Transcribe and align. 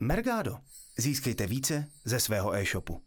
Mergado. 0.00 0.56
Získejte 0.98 1.46
více 1.46 1.84
ze 2.04 2.20
svého 2.20 2.54
e-shopu. 2.54 3.00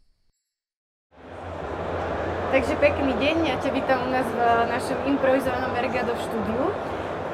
Takže 2.51 2.75
pekný 2.81 3.13
deň, 3.13 3.35
ja 3.45 3.55
ťa 3.61 3.71
vítam 3.77 4.01
u 4.05 4.09
nás 4.09 4.25
v 4.25 4.39
našom 4.73 4.97
improvizovanom 5.05 5.69
Mergado 5.69 6.17
v 6.17 6.21
štúdiu. 6.25 6.65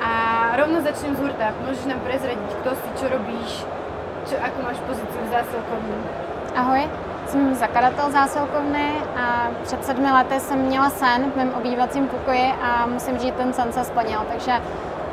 A 0.03 0.11
rovno 0.59 0.83
začnem 0.83 1.15
z 1.15 1.23
hurta. 1.23 1.55
Môžeš 1.63 1.87
nám 1.87 2.03
prezradiť, 2.03 2.51
kto 2.59 2.69
si, 2.75 2.89
čo 2.99 3.05
robíš, 3.07 3.63
čo, 4.27 4.35
akú 4.43 4.59
máš 4.59 4.75
pozíciu 4.83 5.23
v 5.23 5.31
zásilkovni? 5.31 5.97
Ahoj, 6.55 6.83
jsem 7.27 7.55
zakladatel 7.55 8.11
zásilkovny 8.11 8.91
a 9.15 9.51
před 9.63 9.85
sedmi 9.85 10.11
lety 10.11 10.39
jsem 10.39 10.59
měla 10.59 10.89
sen 10.89 11.31
v 11.31 11.35
mém 11.35 11.51
obývacím 11.55 12.07
pokoji 12.07 12.51
a 12.61 12.85
musím 12.85 13.17
říct, 13.17 13.35
ten 13.39 13.53
sen 13.53 13.71
se 13.71 13.83
splnil. 13.83 14.19
Takže 14.27 14.59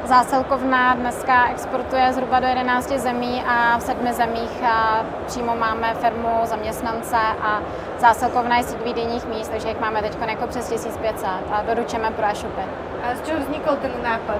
zásilkovna 0.04 0.94
dneska 0.94 1.48
exportuje 1.50 2.12
zhruba 2.12 2.40
do 2.40 2.46
11 2.46 2.88
zemí 2.88 3.42
a 3.46 3.78
v 3.78 3.82
sedmi 3.82 4.12
zemích 4.12 4.64
a 4.64 5.04
přímo 5.26 5.56
máme 5.56 5.94
firmu, 5.94 6.28
zaměstnance 6.44 7.16
a 7.42 7.60
zásilkovna 7.98 8.56
je 8.56 8.62
síť 8.62 8.84
výdejních 8.84 9.26
míst, 9.26 9.48
takže 9.48 9.68
jich 9.68 9.80
máme 9.80 10.02
teď 10.02 10.16
jako 10.26 10.46
přes 10.46 10.68
1500 10.68 11.30
a 11.52 11.62
doručujeme 11.62 12.10
pro 12.10 12.26
e-shopy. 12.26 12.62
A 13.02 13.14
z 13.16 13.26
čeho 13.26 13.40
vznikl 13.40 13.76
ten 13.76 13.90
nápad? 14.02 14.36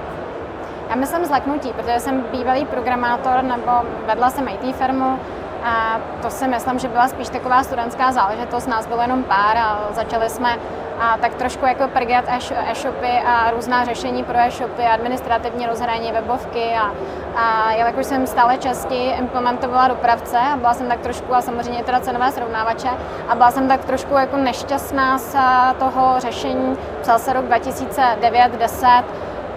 Já 0.89 0.95
myslím 0.95 1.25
zleknutí, 1.25 1.73
protože 1.73 1.99
jsem 1.99 2.21
bývalý 2.31 2.65
programátor 2.65 3.43
nebo 3.43 3.71
vedla 4.05 4.29
jsem 4.29 4.47
IT 4.47 4.75
firmu, 4.75 5.19
a 5.63 5.99
to 6.21 6.29
si 6.29 6.47
myslím, 6.47 6.79
že 6.79 6.87
byla 6.87 7.07
spíš 7.07 7.29
taková 7.29 7.63
studentská 7.63 8.11
záležitost, 8.11 8.67
nás 8.67 8.87
bylo 8.87 9.01
jenom 9.01 9.23
pár 9.23 9.57
a 9.57 9.79
začali 9.91 10.29
jsme 10.29 10.57
a 11.03 11.17
tak 11.17 11.35
trošku 11.35 11.65
jako 11.65 11.87
prgat 11.87 12.25
e-shopy 12.71 13.11
a 13.25 13.51
různá 13.51 13.85
řešení 13.85 14.23
pro 14.23 14.37
e-shopy, 14.37 14.83
administrativní 14.83 15.65
rozhraní, 15.65 16.11
webovky 16.11 16.63
a, 16.75 16.91
a 17.35 17.71
jelikož 17.71 18.05
jsem 18.05 18.27
stále 18.27 18.57
častěji 18.57 19.11
implementovala 19.11 19.87
dopravce 19.87 20.37
a 20.37 20.57
byla 20.57 20.73
jsem 20.73 20.87
tak 20.87 20.99
trošku, 20.99 21.35
a 21.35 21.41
samozřejmě 21.41 21.83
teda 21.83 21.99
cenové 21.99 22.31
srovnávače, 22.31 22.89
a 23.27 23.35
byla 23.35 23.51
jsem 23.51 23.67
tak 23.67 23.85
trošku 23.85 24.13
jako 24.13 24.37
nešťastná 24.37 25.17
z 25.17 25.35
toho 25.79 26.19
řešení, 26.19 26.77
psal 27.01 27.19
se 27.19 27.33
rok 27.33 27.45
2009-10, 27.45 29.03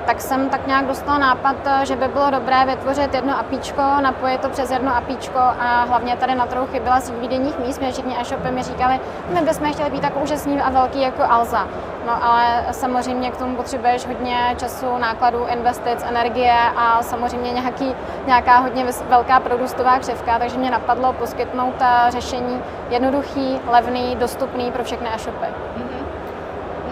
tak 0.06 0.20
jsem 0.20 0.48
tak 0.48 0.66
nějak 0.66 0.86
dostala 0.86 1.18
nápad, 1.18 1.56
že 1.82 1.96
by 1.96 2.08
bylo 2.08 2.30
dobré 2.30 2.64
vytvořit 2.66 3.14
jedno 3.14 3.38
apíčko, 3.38 3.82
napojit 4.00 4.40
to 4.40 4.48
přes 4.48 4.70
jedno 4.70 4.96
apíčko 4.96 5.38
a 5.38 5.84
hlavně 5.84 6.16
tady 6.16 6.34
na 6.34 6.46
trhu 6.46 6.66
chyběla 6.66 7.00
síť 7.00 7.14
výdenních 7.14 7.58
míst, 7.58 7.80
mě 7.80 7.92
všichni 7.92 8.16
e-shopy 8.20 8.50
mi 8.50 8.62
říkali, 8.62 9.00
my 9.34 9.40
bychom 9.42 9.72
chtěli 9.72 9.90
být 9.90 10.00
tak 10.00 10.22
úžasný 10.22 10.60
a 10.60 10.70
velký 10.70 11.00
jako 11.00 11.22
Alza. 11.28 11.68
No 12.06 12.24
ale 12.24 12.64
samozřejmě 12.70 13.30
k 13.30 13.36
tomu 13.36 13.56
potřebuješ 13.56 14.06
hodně 14.06 14.54
času, 14.56 14.98
nákladů, 14.98 15.46
investic, 15.48 16.04
energie 16.08 16.54
a 16.76 17.02
samozřejmě 17.02 17.52
nějaký, 17.52 17.94
nějaká 18.26 18.58
hodně 18.58 18.86
velká 19.08 19.40
produktová 19.40 19.98
křivka, 19.98 20.38
takže 20.38 20.58
mě 20.58 20.70
napadlo 20.70 21.12
poskytnout 21.12 21.74
eh, 21.80 22.10
řešení 22.10 22.62
jednoduchý, 22.90 23.60
levný, 23.70 24.16
dostupný 24.16 24.72
pro 24.72 24.84
všechny 24.84 25.08
e-shopy. 25.14 25.46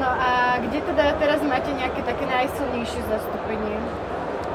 No 0.00 0.06
a 0.06 0.58
kde 0.58 0.80
teda 0.80 1.02
teraz 1.18 1.42
máte 1.42 1.72
nějaké 1.72 2.02
také 2.02 2.26
nejsilnější 2.26 3.02
zastupení? 3.12 3.76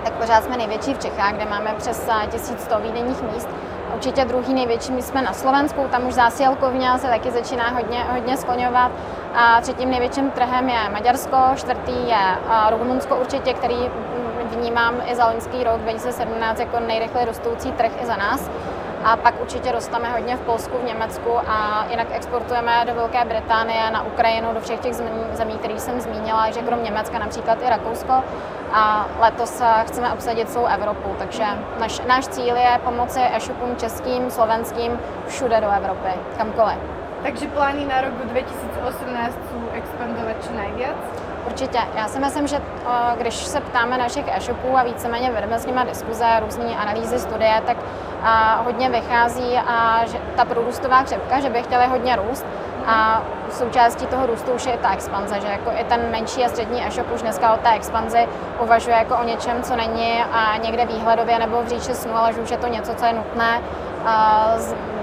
Tak 0.04 0.14
pořád 0.14 0.44
jsme 0.44 0.58
největší 0.58 0.94
v 0.94 1.00
Čechách, 1.00 1.34
kde 1.34 1.46
máme 1.46 1.74
přes 1.78 2.10
1100 2.32 2.80
výdenních 2.80 3.22
míst. 3.22 3.50
Určitě 3.94 4.26
druhý 4.26 4.54
největší 4.54 4.92
my 4.92 5.02
jsme 5.02 5.22
na 5.22 5.34
Slovensku, 5.34 5.88
tam 5.92 6.08
už 6.08 6.14
zásilkovně 6.14 6.90
se 6.98 7.08
taky 7.08 7.32
začíná 7.32 7.70
hodně, 7.70 8.04
hodně 8.12 8.38
skloňovat. 8.38 8.92
A 9.36 9.62
třetím 9.62 9.90
největším 9.90 10.32
trhem 10.32 10.70
je 10.70 10.90
Maďarsko, 10.90 11.38
čtvrtý 11.56 12.08
je 12.08 12.38
Rumunsko 12.70 13.16
určitě, 13.16 13.54
který 13.54 13.92
vnímám 14.58 14.96
i 15.06 15.16
za 15.16 15.28
loňský 15.28 15.64
rok 15.64 15.78
2017 15.82 16.60
jako 16.60 16.80
nejrychleji 16.80 17.26
rostoucí 17.26 17.72
trh 17.72 17.92
i 18.04 18.06
za 18.06 18.16
nás. 18.16 18.50
A 19.04 19.18
pak 19.18 19.42
určitě 19.42 19.72
rosteme 19.72 20.10
hodně 20.10 20.38
v 20.38 20.40
Polsku, 20.40 20.78
v 20.78 20.84
Německu 20.84 21.32
a 21.48 21.86
jinak 21.90 22.08
exportujeme 22.12 22.84
do 22.88 22.94
Velké 22.94 23.26
Británie, 23.26 23.92
na 23.92 24.04
Ukrajinu, 24.04 24.54
do 24.54 24.60
všech 24.60 24.80
těch 24.80 24.96
zemí, 25.34 25.54
které 25.60 25.80
jsem 25.80 26.02
zmínila, 26.02 26.52
že 26.52 26.62
krom 26.62 26.84
Německa 26.84 27.20
například 27.20 27.58
i 27.62 27.70
Rakousko. 27.70 28.14
A 28.74 29.06
letos 29.20 29.62
chceme 29.86 30.14
obsadit 30.14 30.50
celou 30.50 30.66
Evropu, 30.66 31.16
takže 31.20 31.44
naš, 31.80 32.02
náš 32.08 32.28
cíl 32.28 32.56
je 32.56 32.80
pomoci 32.84 33.20
e-shopům 33.20 33.76
českým, 33.76 34.32
slovenským 34.32 35.00
všude 35.28 35.62
do 35.62 35.72
Evropy, 35.72 36.10
kamkoliv. 36.38 36.78
Takže 37.24 37.48
plány 37.48 37.86
na 37.86 38.02
rok 38.02 38.14
2018 38.14 39.34
jsou 39.34 39.70
expandovat 39.74 40.36
čo 40.44 40.52
nejvíc? 40.54 40.98
Určitě. 41.46 41.80
Já 41.96 42.08
si 42.08 42.20
myslím, 42.20 42.48
že 42.48 42.62
když 43.18 43.36
se 43.36 43.62
ptáme 43.62 43.98
našich 43.98 44.26
e-shopů 44.28 44.78
a 44.78 44.84
víceméně 44.84 45.32
vedeme 45.32 45.60
s 45.60 45.66
nimi 45.66 45.82
diskuze, 45.86 46.26
různé 46.40 46.76
analýzy, 46.76 47.20
studie, 47.20 47.62
tak 47.66 47.78
hodně 48.64 48.90
vychází 48.90 49.58
a 49.68 50.06
že 50.06 50.18
ta 50.36 50.46
prorůstová 50.46 51.04
křepka, 51.04 51.40
že 51.40 51.50
by 51.50 51.64
chtěli 51.64 51.88
hodně 51.88 52.16
růst. 52.16 52.46
A 52.86 53.22
součástí 53.52 54.06
toho 54.06 54.26
růstu 54.26 54.52
už 54.52 54.66
je 54.66 54.78
ta 54.78 54.94
expanze, 54.94 55.42
že 55.42 55.48
jako 55.48 55.72
i 55.72 55.84
ten 55.84 56.12
menší 56.12 56.46
a 56.46 56.50
střední 56.50 56.86
e-shop 56.86 57.12
už 57.16 57.22
dneska 57.22 57.54
o 57.54 57.58
té 57.58 57.70
expanzi 57.70 58.28
uvažuje 58.60 58.96
jako 58.96 59.18
o 59.18 59.24
něčem, 59.24 59.64
co 59.64 59.76
není 59.76 60.24
a 60.32 60.58
někde 60.58 60.86
výhledově 60.86 61.40
nebo 61.40 61.62
v 61.62 61.68
říči 61.68 61.94
snu, 61.94 62.18
ale 62.18 62.34
že 62.34 62.42
už 62.42 62.52
je 62.52 62.58
to 62.58 62.68
něco, 62.68 62.94
co 62.94 63.06
je 63.06 63.14
nutné 63.14 63.62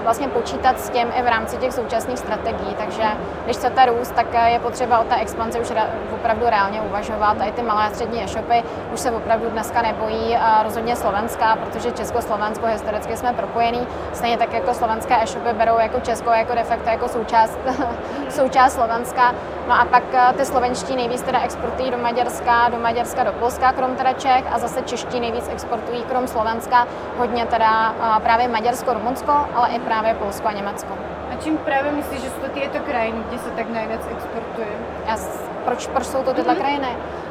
vlastně 0.07 0.27
počítat 0.27 0.79
s 0.79 0.89
tím 0.89 1.07
i 1.19 1.21
v 1.21 1.27
rámci 1.27 1.57
těch 1.57 1.73
současných 1.73 2.19
strategií. 2.19 2.75
Takže 2.77 3.03
když 3.45 3.57
chcete 3.57 3.85
růst, 3.85 4.15
tak 4.15 4.27
je 4.47 4.59
potřeba 4.59 4.99
o 4.99 5.03
té 5.03 5.15
expanzi 5.15 5.59
už 5.59 5.71
opravdu 6.13 6.45
reálně 6.45 6.81
uvažovat. 6.81 7.41
A 7.41 7.43
i 7.43 7.51
ty 7.51 7.61
malé 7.61 7.83
a 7.85 7.89
střední 7.89 8.23
e-shopy 8.23 8.63
už 8.93 8.99
se 8.99 9.11
opravdu 9.11 9.49
dneska 9.49 9.81
nebojí 9.81 10.37
rozhodně 10.63 10.95
Slovenska, 10.95 11.55
protože 11.55 11.91
Česko-Slovensko 11.91 12.65
historicky 12.65 13.17
jsme 13.17 13.33
propojení. 13.33 13.87
Stejně 14.13 14.37
tak 14.37 14.53
jako 14.53 14.73
slovenské 14.73 15.23
e-shopy 15.23 15.53
berou 15.53 15.79
jako 15.79 15.99
Česko 15.99 16.31
jako 16.31 16.55
de 16.55 16.63
facto 16.63 16.89
jako 16.89 17.07
součást, 17.07 17.59
součást 18.29 18.73
Slovenska. 18.73 19.35
No 19.67 19.73
a 19.73 19.85
pak 19.85 20.03
ty 20.37 20.45
slovenští 20.45 20.95
nejvíc 20.95 21.21
teda 21.21 21.39
exportují 21.41 21.91
do 21.91 21.97
Maďarska, 21.97 22.69
do 22.69 22.79
Maďarska, 22.79 23.23
do 23.23 23.31
Polska, 23.31 23.71
krom 23.71 23.95
teda 23.95 24.13
Čech 24.13 24.43
a 24.51 24.59
zase 24.59 24.81
čeští 24.81 25.19
nejvíc 25.19 25.49
exportují 25.53 26.03
krom 26.03 26.27
Slovenska, 26.27 26.87
hodně 27.17 27.45
teda 27.45 27.93
právě 28.23 28.47
Maďarsko, 28.47 28.93
Rumunsko, 28.93 29.31
ale 29.55 29.69
i 29.69 29.79
právě 29.79 29.96
právě 29.99 30.13
Polsko 30.13 30.47
a 30.47 30.51
Německo. 30.51 30.93
A 31.31 31.35
čím 31.43 31.57
právě 31.57 31.91
myslíš, 31.91 32.21
že 32.21 32.29
jsou 32.29 32.39
to 32.41 32.49
tyto 32.49 32.79
krajiny, 32.79 33.17
kde 33.29 33.37
se 33.37 33.49
tak 33.49 33.69
nejvíc 33.69 34.01
exportuje? 34.11 34.67
Já, 35.07 35.17
proč, 35.65 35.87
proč 35.87 36.05
jsou 36.05 36.23
to 36.23 36.33
tyhle 36.33 36.53
mm-hmm. 36.53 36.57
krajiny? 36.57 36.87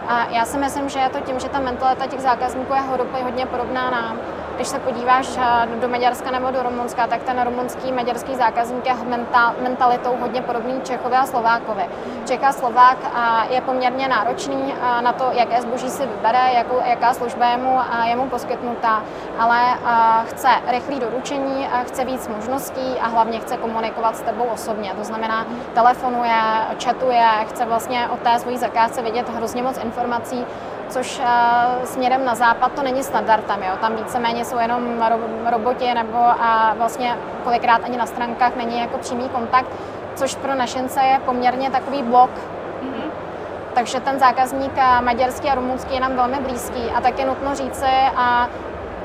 A 0.09 0.27
já 0.31 0.45
si 0.45 0.59
myslím, 0.59 0.89
že 0.89 0.99
je 0.99 1.09
to 1.09 1.21
tím, 1.21 1.41
že 1.41 1.49
ta 1.49 1.59
mentalita 1.59 2.07
těch 2.07 2.21
zákazníků 2.21 2.73
je 2.75 3.23
hodně 3.23 3.47
podobná 3.47 3.91
nám. 3.91 4.19
Když 4.57 4.69
se 4.69 4.79
podíváš 4.79 5.39
eh, 5.39 5.77
do 5.81 5.89
Maďarska 5.89 6.31
nebo 6.31 6.51
do 6.51 6.63
Rumunska, 6.63 7.07
tak 7.07 7.23
ten 7.23 7.43
rumunský, 7.45 7.93
maďarský 7.93 8.35
zákazník 8.35 8.87
je 8.87 8.95
mentalitou 9.63 10.17
hodně 10.21 10.43
podobný 10.43 10.81
Čechovi 10.81 11.17
a 11.17 11.27
Slovákovi. 11.27 11.85
Čech 12.25 12.45
a 12.45 12.53
Slovák 12.53 12.99
je 13.51 13.61
poměrně 13.61 14.09
náročný 14.09 14.75
eh, 14.75 15.03
na 15.03 15.13
to, 15.13 15.25
jaké 15.33 15.63
zboží 15.63 15.91
si 15.91 16.07
vybere, 16.07 16.65
jaká 16.85 17.15
služba 17.15 17.47
je 17.47 17.57
mu, 17.57 17.79
je 18.05 18.17
mu 18.17 18.29
poskytnutá, 18.29 19.03
ale 19.39 19.61
eh, 19.61 20.27
chce 20.27 20.49
rychlé 20.67 20.97
doručení, 21.01 21.69
chce 21.87 22.05
víc 22.05 22.29
možností 22.29 22.99
a 23.01 23.09
hlavně 23.09 23.41
chce 23.41 23.57
komunikovat 23.57 24.17
s 24.17 24.23
tebou 24.23 24.45
osobně. 24.45 24.95
To 24.99 25.05
znamená, 25.05 25.47
telefonuje, 25.75 26.41
chatuje, 26.85 27.29
chce 27.49 27.65
vlastně 27.65 28.09
o 28.09 28.17
té 28.17 28.39
svojí 28.39 28.59
zakázce 28.59 29.03
vidět 29.03 29.29
hrozně 29.29 29.63
moc 29.63 29.85
informací, 29.85 30.47
což 30.89 31.19
uh, 31.19 31.85
směrem 31.85 32.25
na 32.25 32.35
západ 32.35 32.73
to 32.73 32.83
není 32.83 33.03
standardem. 33.03 33.63
Jo? 33.63 33.77
Tam 33.81 33.97
víceméně 33.97 34.45
jsou 34.45 34.59
jenom 34.59 35.01
ro- 35.01 35.51
roboti 35.51 35.95
nebo 35.95 36.19
a 36.19 36.75
vlastně 36.79 37.19
kolikrát 37.45 37.85
ani 37.85 37.97
na 37.97 38.07
stránkách 38.07 38.57
není 38.57 38.81
jako 38.81 38.99
přímý 38.99 39.29
kontakt, 39.29 39.67
což 40.15 40.35
pro 40.35 40.55
našence 40.55 41.01
je 41.01 41.19
poměrně 41.25 41.71
takový 41.71 42.03
blok. 42.03 42.31
Mm-hmm. 42.31 43.11
Takže 43.75 44.01
ten 44.01 44.19
zákazník 44.19 44.73
eh, 44.77 45.01
maďarský 45.03 45.49
a 45.49 45.55
rumunský 45.55 45.95
je 45.95 46.01
nám 46.01 46.17
velmi 46.17 46.41
blízký 46.41 46.91
a 46.97 47.01
tak 47.01 47.19
je 47.19 47.27
nutno 47.27 47.55
říci 47.55 47.93
a 48.17 48.49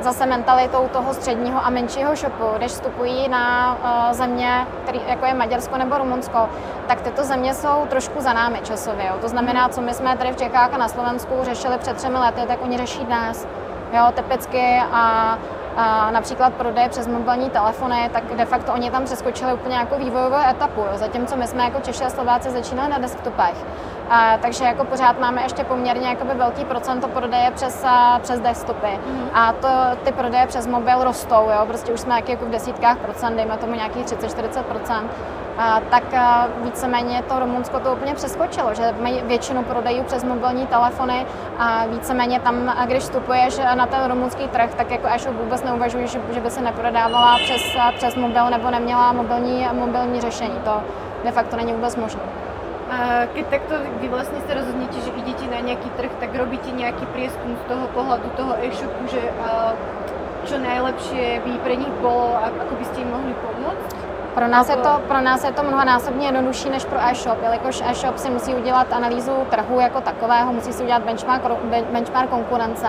zase 0.03 0.25
mentalitou 0.25 0.87
toho 0.87 1.13
středního 1.13 1.65
a 1.65 1.69
menšího 1.69 2.15
shopu, 2.15 2.43
když 2.57 2.71
vstupují 2.71 3.29
na 3.29 3.73
uh, 3.73 4.13
země, 4.13 4.67
který, 4.83 5.01
jako 5.07 5.25
je 5.25 5.33
Maďarsko 5.33 5.77
nebo 5.77 5.97
Rumunsko, 5.97 6.49
tak 6.87 7.01
tyto 7.01 7.23
země 7.23 7.53
jsou 7.53 7.85
trošku 7.89 8.21
za 8.21 8.33
námi 8.33 8.59
časově. 8.63 9.05
Jo. 9.05 9.13
To 9.21 9.29
znamená, 9.29 9.69
co 9.69 9.81
my 9.81 9.93
jsme 9.93 10.17
tady 10.17 10.31
v 10.31 10.37
Čechách 10.37 10.73
a 10.73 10.77
na 10.77 10.87
Slovensku 10.87 11.33
řešili 11.43 11.77
před 11.77 11.97
třemi 11.97 12.17
lety, 12.17 12.41
tak 12.47 12.63
oni 12.63 12.77
řeší 12.77 13.05
dnes. 13.05 13.47
Jo, 13.93 14.05
typicky 14.13 14.81
a 14.91 15.37
například 16.11 16.53
prodej 16.53 16.89
přes 16.89 17.07
mobilní 17.07 17.49
telefony, 17.49 18.09
tak 18.13 18.35
de 18.35 18.45
facto 18.45 18.73
oni 18.73 18.91
tam 18.91 19.05
přeskočili 19.05 19.53
úplně 19.53 19.75
jako 19.75 19.97
vývojovou 19.97 20.49
etapu, 20.49 20.81
jo. 20.81 20.97
zatímco 20.97 21.35
my 21.35 21.47
jsme 21.47 21.63
jako 21.63 21.79
Češi 21.79 22.03
a 22.03 22.09
Slováci 22.09 22.49
začínali 22.49 22.89
na 22.89 22.97
desktopech 22.97 23.55
A, 24.09 24.37
takže 24.41 24.63
jako 24.63 24.83
pořád 24.83 25.19
máme 25.19 25.43
ještě 25.43 25.63
poměrně 25.63 26.07
jakoby 26.07 26.33
velký 26.33 26.65
procento 26.65 27.07
prodeje 27.07 27.51
přes, 27.51 27.83
a, 27.87 28.19
přes 28.19 28.39
desktopy. 28.39 28.99
Mm. 29.07 29.29
A 29.33 29.53
to, 29.53 29.67
ty 30.03 30.11
prodeje 30.11 30.47
přes 30.47 30.67
mobil 30.67 31.03
rostou, 31.03 31.49
jo? 31.49 31.65
prostě 31.67 31.91
už 31.91 31.99
jsme 31.99 32.21
jako 32.27 32.45
v 32.45 32.49
desítkách 32.49 32.97
procent, 32.97 33.35
dejme 33.35 33.57
tomu 33.57 33.73
nějakých 33.73 34.05
30-40 34.05 34.63
procent 34.63 35.11
tak 35.89 36.03
víceméně 36.63 37.23
to 37.27 37.39
Rumunsko 37.39 37.79
to 37.79 37.93
úplně 37.93 38.13
přeskočilo, 38.13 38.73
že 38.73 38.95
mají 39.01 39.21
většinu 39.21 39.63
prodejů 39.63 40.03
přes 40.03 40.23
mobilní 40.23 40.67
telefony 40.67 41.25
a 41.59 41.85
víceméně 41.85 42.39
tam, 42.39 42.73
když 42.85 43.03
vstupuješ 43.03 43.59
na 43.75 43.85
ten 43.85 44.11
rumunský 44.11 44.47
trh, 44.47 44.73
tak 44.73 44.91
jako 44.91 45.07
e-shop 45.07 45.35
vůbec 45.35 45.63
neuvažuji, 45.63 46.07
že, 46.07 46.39
by 46.39 46.49
se 46.49 46.61
neprodávala 46.61 47.37
přes, 47.43 47.77
přes 47.95 48.15
mobil 48.15 48.49
nebo 48.49 48.71
neměla 48.71 49.11
mobilní, 49.13 49.67
mobilní 49.73 50.21
řešení. 50.21 50.59
To 50.63 50.81
de 51.23 51.31
facto 51.31 51.55
není 51.55 51.73
vůbec 51.73 51.95
možné. 51.95 52.21
A 52.91 53.23
keď 53.31 53.45
takto 53.47 53.79
vy 54.03 54.11
vlastne 54.11 54.43
sa 54.43 54.51
rozhodnete, 54.51 54.99
že 54.99 55.15
idete 55.15 55.47
na 55.47 55.63
nejaký 55.63 55.87
trh, 55.95 56.11
tak 56.19 56.35
robíte 56.35 56.75
nejaký 56.75 57.07
prieskum 57.15 57.55
z 57.55 57.63
toho 57.71 57.87
pohľadu 57.95 58.27
toho 58.35 58.59
e-shopu, 58.59 59.07
že 59.07 59.31
čo 60.43 60.59
najlepšie 60.59 61.39
by 61.39 61.53
pre 61.63 61.79
nich 61.79 61.93
bolo, 62.03 62.35
ako 62.35 62.75
by 62.75 62.85
ste 62.91 63.07
im 63.07 63.15
mohli 63.15 63.31
pomôcť? 63.31 64.10
Pro 64.35 64.47
nás, 64.47 64.69
je 64.69 64.75
to, 64.75 65.01
pro 65.07 65.21
nás 65.21 65.43
je 65.43 65.51
to 65.51 65.63
mnohonásobně 65.63 66.25
jednodušší 66.25 66.69
než 66.69 66.85
pro 66.85 66.99
e-shop, 66.99 67.43
jelikož 67.43 67.81
e-shop 67.85 68.17
si 68.17 68.29
musí 68.29 68.55
udělat 68.55 68.93
analýzu 68.93 69.31
trhu 69.49 69.79
jako 69.79 70.01
takového, 70.01 70.53
musí 70.53 70.73
si 70.73 70.83
udělat 70.83 71.03
benchmark, 71.03 71.43
benchmark 71.91 72.29
konkurence. 72.29 72.87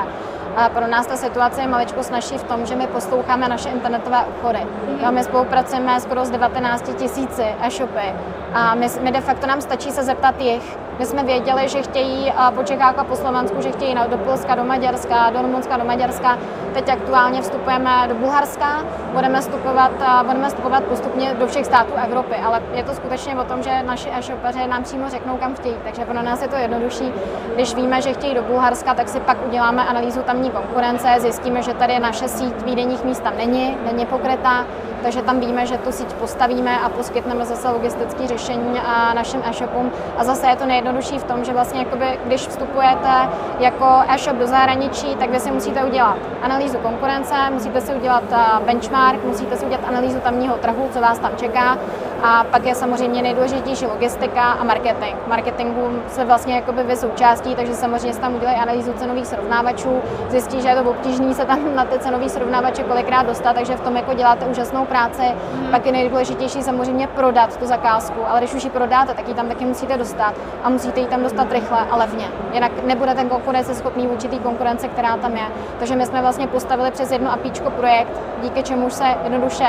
A 0.57 0.69
pro 0.69 0.87
nás 0.87 1.07
ta 1.07 1.17
situace 1.17 1.61
je 1.61 1.67
maličko 1.67 2.03
snažší 2.03 2.39
v 2.39 2.43
tom, 2.43 2.67
že 2.67 2.77
my 2.77 2.87
posloucháme 2.87 3.49
naše 3.49 3.69
internetové 3.69 4.25
obchody. 4.25 4.59
Mm-hmm. 4.59 5.13
My 5.13 5.25
spolupracujeme 5.25 6.01
skoro 6.01 6.25
s 6.25 6.31
19 6.31 6.95
tisíci 6.97 7.45
e-shopy 7.61 8.15
a 8.55 8.75
my, 8.75 8.87
my 9.01 9.13
de 9.13 9.21
facto 9.21 9.47
nám 9.47 9.61
stačí 9.61 9.91
se 9.91 10.03
zeptat 10.03 10.41
jich, 10.41 10.79
my 10.99 11.07
jsme 11.07 11.25
věděli, 11.25 11.69
že 11.69 11.83
chtějí 11.83 12.33
po 12.55 12.63
Čechách 12.63 12.99
a 12.99 13.05
po 13.05 13.17
Slovensku, 13.17 13.63
že 13.63 13.73
chtějí 13.73 13.95
do 14.09 14.19
Polska, 14.19 14.55
do 14.55 14.65
Maďarska, 14.65 15.31
do 15.31 15.43
Rumunska, 15.43 15.77
do 15.77 15.85
Maďarska. 15.85 16.39
Teď 16.75 16.89
aktuálně 16.89 17.43
vstupujeme 17.43 17.91
do 18.09 18.15
Bulharska, 18.15 18.85
budeme 19.13 19.41
vstupovat, 19.41 19.91
budeme 20.23 20.49
vstupovat 20.49 20.85
postupně 20.85 21.35
do 21.35 21.47
všech 21.47 21.67
států 21.67 21.93
Evropy, 22.05 22.35
ale 22.45 22.63
je 22.75 22.85
to 22.85 22.95
skutečně 22.95 23.37
o 23.37 23.45
tom, 23.45 23.63
že 23.63 23.83
naši 23.83 24.09
e-shopeři 24.11 24.67
nám 24.67 24.83
přímo 24.83 25.09
řeknou, 25.09 25.37
kam 25.37 25.55
chtějí. 25.55 25.75
Takže 25.85 26.05
pro 26.05 26.23
nás 26.23 26.43
je 26.43 26.49
to 26.49 26.57
jednodušší. 26.57 27.13
Když 27.55 27.75
víme, 27.75 28.03
že 28.03 28.13
chtějí 28.13 28.35
do 28.35 28.43
Bulharska, 28.43 28.95
tak 28.95 29.09
si 29.09 29.21
pak 29.21 29.47
uděláme 29.47 29.85
analýzu 29.85 30.23
tamní 30.23 30.51
konkurence, 30.51 31.09
zjistíme, 31.19 31.63
že 31.63 31.75
tady 31.75 31.99
naše 31.99 32.29
síť 32.29 32.63
výdenních 32.65 33.05
míst 33.05 33.23
tam 33.23 33.37
není, 33.37 33.77
není 33.93 34.07
pokrytá, 34.07 34.65
takže 35.03 35.23
tam 35.23 35.41
víme, 35.41 35.67
že 35.67 35.79
tu 35.79 35.93
síť 35.93 36.13
postavíme 36.13 36.81
a 36.81 36.89
poskytneme 36.89 37.45
zase 37.45 37.69
logistické 37.69 38.27
řešení 38.27 38.81
a 38.87 39.15
našim 39.15 39.43
e-shopům. 39.45 39.91
A 40.17 40.25
zase 40.25 40.47
je 40.47 40.57
to 40.57 40.67
nejjednodušší 40.67 41.19
v 41.19 41.25
tom, 41.25 41.45
že 41.45 41.53
vlastně 41.53 41.81
jakoby, 41.81 42.19
když 42.25 42.47
vstupujete 42.47 43.29
jako 43.59 43.87
e-shop 44.09 44.37
do 44.37 44.47
zahraničí, 44.47 45.17
tak 45.17 45.31
vy 45.31 45.41
si 45.41 45.51
musíte 45.51 45.85
udělat 45.85 46.17
analýzu 46.43 46.79
konkurence, 46.79 47.35
musíte 47.53 47.81
si 47.81 47.95
udělat 47.95 48.25
benchmark, 48.67 49.25
musíte 49.25 49.57
si 49.57 49.65
udělat 49.65 49.85
analýzu 49.89 50.21
tamního 50.21 50.57
trhu, 50.57 50.89
co 50.93 51.01
vás 51.01 51.19
tam 51.19 51.31
čeká 51.37 51.79
a 52.23 52.45
pak 52.51 52.67
je 52.67 52.75
samozřejmě 52.75 53.23
nejdůležitější 53.23 53.87
logistika 53.87 54.43
a 54.43 54.65
marketing. 54.65 55.17
Marketingu 55.27 56.03
se 56.09 56.25
vlastně 56.25 56.55
jakoby 56.55 56.83
vy 56.83 56.97
součástí, 56.97 57.55
takže 57.55 57.75
samozřejmě 57.75 58.15
se 58.15 58.21
tam 58.21 58.35
udělají 58.35 58.59
analýzu 58.59 58.93
cenových 58.93 59.27
srovnávačů, 59.27 60.01
zjistí, 60.29 60.61
že 60.61 60.69
je 60.69 60.77
to 60.77 60.91
obtížné 60.91 61.35
se 61.35 61.45
tam 61.45 61.75
na 61.75 61.85
ty 61.85 61.99
cenové 61.99 62.29
srovnávače 62.29 62.83
kolikrát 62.83 63.27
dostat, 63.27 63.53
takže 63.53 63.77
v 63.77 63.81
tom 63.81 63.97
jako 63.97 64.15
děláte 64.15 64.47
úžasnou 64.47 64.85
práci. 64.85 65.23
Mm. 65.23 65.71
Pak 65.71 65.87
je 65.87 65.93
nejdůležitější 65.93 66.63
samozřejmě 66.63 67.07
prodat 67.07 67.57
tu 67.57 67.67
zakázku, 67.67 68.21
ale 68.29 68.41
když 68.41 68.55
už 68.55 68.65
ji 68.65 68.71
prodáte, 68.71 69.15
tak 69.15 69.29
ji 69.29 69.35
tam 69.35 69.49
taky 69.49 69.65
musíte 69.65 69.97
dostat 69.97 70.35
a 70.65 70.71
musíte 70.71 71.01
ji 71.01 71.07
tam 71.07 71.23
dostat 71.23 71.53
rychle 71.53 71.79
a 71.91 71.97
levně. 71.97 72.25
Jinak 72.53 72.73
nebude 72.85 73.15
ten 73.15 73.29
konkurenceschopný 73.29 74.07
vůči 74.07 74.29
té 74.29 74.39
konkurence, 74.39 74.89
která 74.89 75.17
tam 75.17 75.37
je. 75.37 75.45
Takže 75.79 75.97
my 75.97 76.07
jsme 76.07 76.21
vlastně 76.21 76.47
postavili 76.47 76.91
přes 76.91 77.13
jedno 77.13 77.33
APIčko 77.33 77.71
projekt, 77.71 78.21
díky 78.43 78.63
čemu 78.63 78.91
se 78.91 79.05
jednoduše 79.25 79.67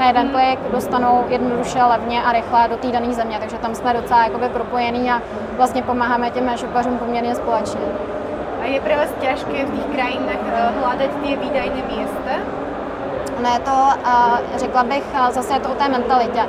na 0.00 0.06
jeden 0.06 0.30
klik 0.30 0.58
dostanou 0.72 1.24
jednoduše, 1.28 1.82
levně 1.82 2.22
a 2.22 2.32
rychle 2.32 2.68
do 2.68 2.76
té 2.76 2.88
dané 2.88 3.14
země. 3.14 3.36
Takže 3.40 3.56
tam 3.56 3.74
jsme 3.74 3.94
docela 3.94 4.24
jakoby 4.24 4.48
propojení 4.48 5.10
a 5.10 5.22
vlastně 5.56 5.82
pomáháme 5.82 6.30
těm 6.30 6.48
e-shopařům 6.48 6.98
poměrně 6.98 7.34
společně. 7.34 7.80
A 8.62 8.64
je 8.64 8.80
pro 8.80 8.96
vás 8.96 9.12
těžké 9.20 9.64
v 9.64 9.70
těch 9.76 9.86
krajinách 9.92 10.44
eh, 10.54 10.70
hledat 10.84 11.10
ty 11.22 11.36
výdajné 11.36 11.82
místa? 11.88 12.34
Ne, 13.42 13.58
to 13.64 13.70
řekla 14.56 14.84
bych, 14.84 15.04
zase 15.30 15.54
je 15.54 15.60
to 15.60 15.68
o 15.68 15.74
té 15.74 15.88
mentalitě. 15.88 16.40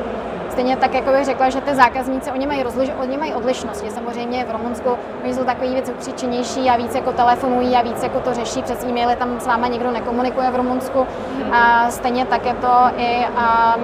Stejně 0.51 0.77
tak, 0.77 0.93
jako 0.93 1.11
bych 1.11 1.25
řekla, 1.25 1.49
že 1.49 1.61
ty 1.61 1.75
zákazníci, 1.75 2.31
oni 2.31 2.47
mají, 2.47 2.63
rozliš, 2.63 2.89
oni 3.01 3.17
mají 3.17 3.33
odlišnosti. 3.33 3.89
Samozřejmě 3.89 4.45
v 4.45 4.51
Rumunsku 4.51 4.89
oni 5.23 5.33
jsou 5.33 5.43
takový 5.43 5.75
víc 5.75 5.89
upříčenější 5.89 6.69
a 6.69 6.77
víc 6.77 6.95
jako 6.95 7.11
telefonují 7.11 7.75
a 7.75 7.81
víc 7.81 8.03
jako 8.03 8.19
to 8.19 8.33
řeší 8.33 8.61
přes 8.61 8.83
e-maily, 8.83 9.15
tam 9.15 9.39
s 9.39 9.47
váma 9.47 9.67
nikdo 9.67 9.91
nekomunikuje 9.91 10.51
v 10.51 10.55
Rumunsku. 10.55 11.07
A 11.51 11.91
stejně 11.91 12.25
tak 12.25 12.45
je 12.45 12.53
to 12.53 12.73
i 12.97 13.25
a, 13.37 13.75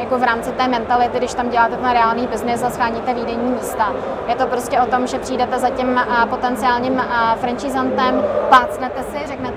jako 0.00 0.18
v 0.18 0.22
rámci 0.22 0.52
té 0.52 0.68
mentality, 0.68 1.18
když 1.18 1.34
tam 1.34 1.48
děláte 1.48 1.76
ten 1.76 1.90
reálný 1.90 2.26
biznis 2.26 2.62
a 2.62 2.70
scháníte 2.70 3.14
výdenní 3.14 3.50
místa. 3.50 3.92
Je 4.28 4.34
to 4.34 4.46
prostě 4.46 4.80
o 4.80 4.86
tom, 4.86 5.06
že 5.06 5.18
přijdete 5.18 5.58
za 5.58 5.70
tím 5.70 6.00
potenciálním 6.30 7.02
franchisantem, 7.36 8.24
plácnete 8.48 9.02
si, 9.02 9.26
řeknete 9.26 9.53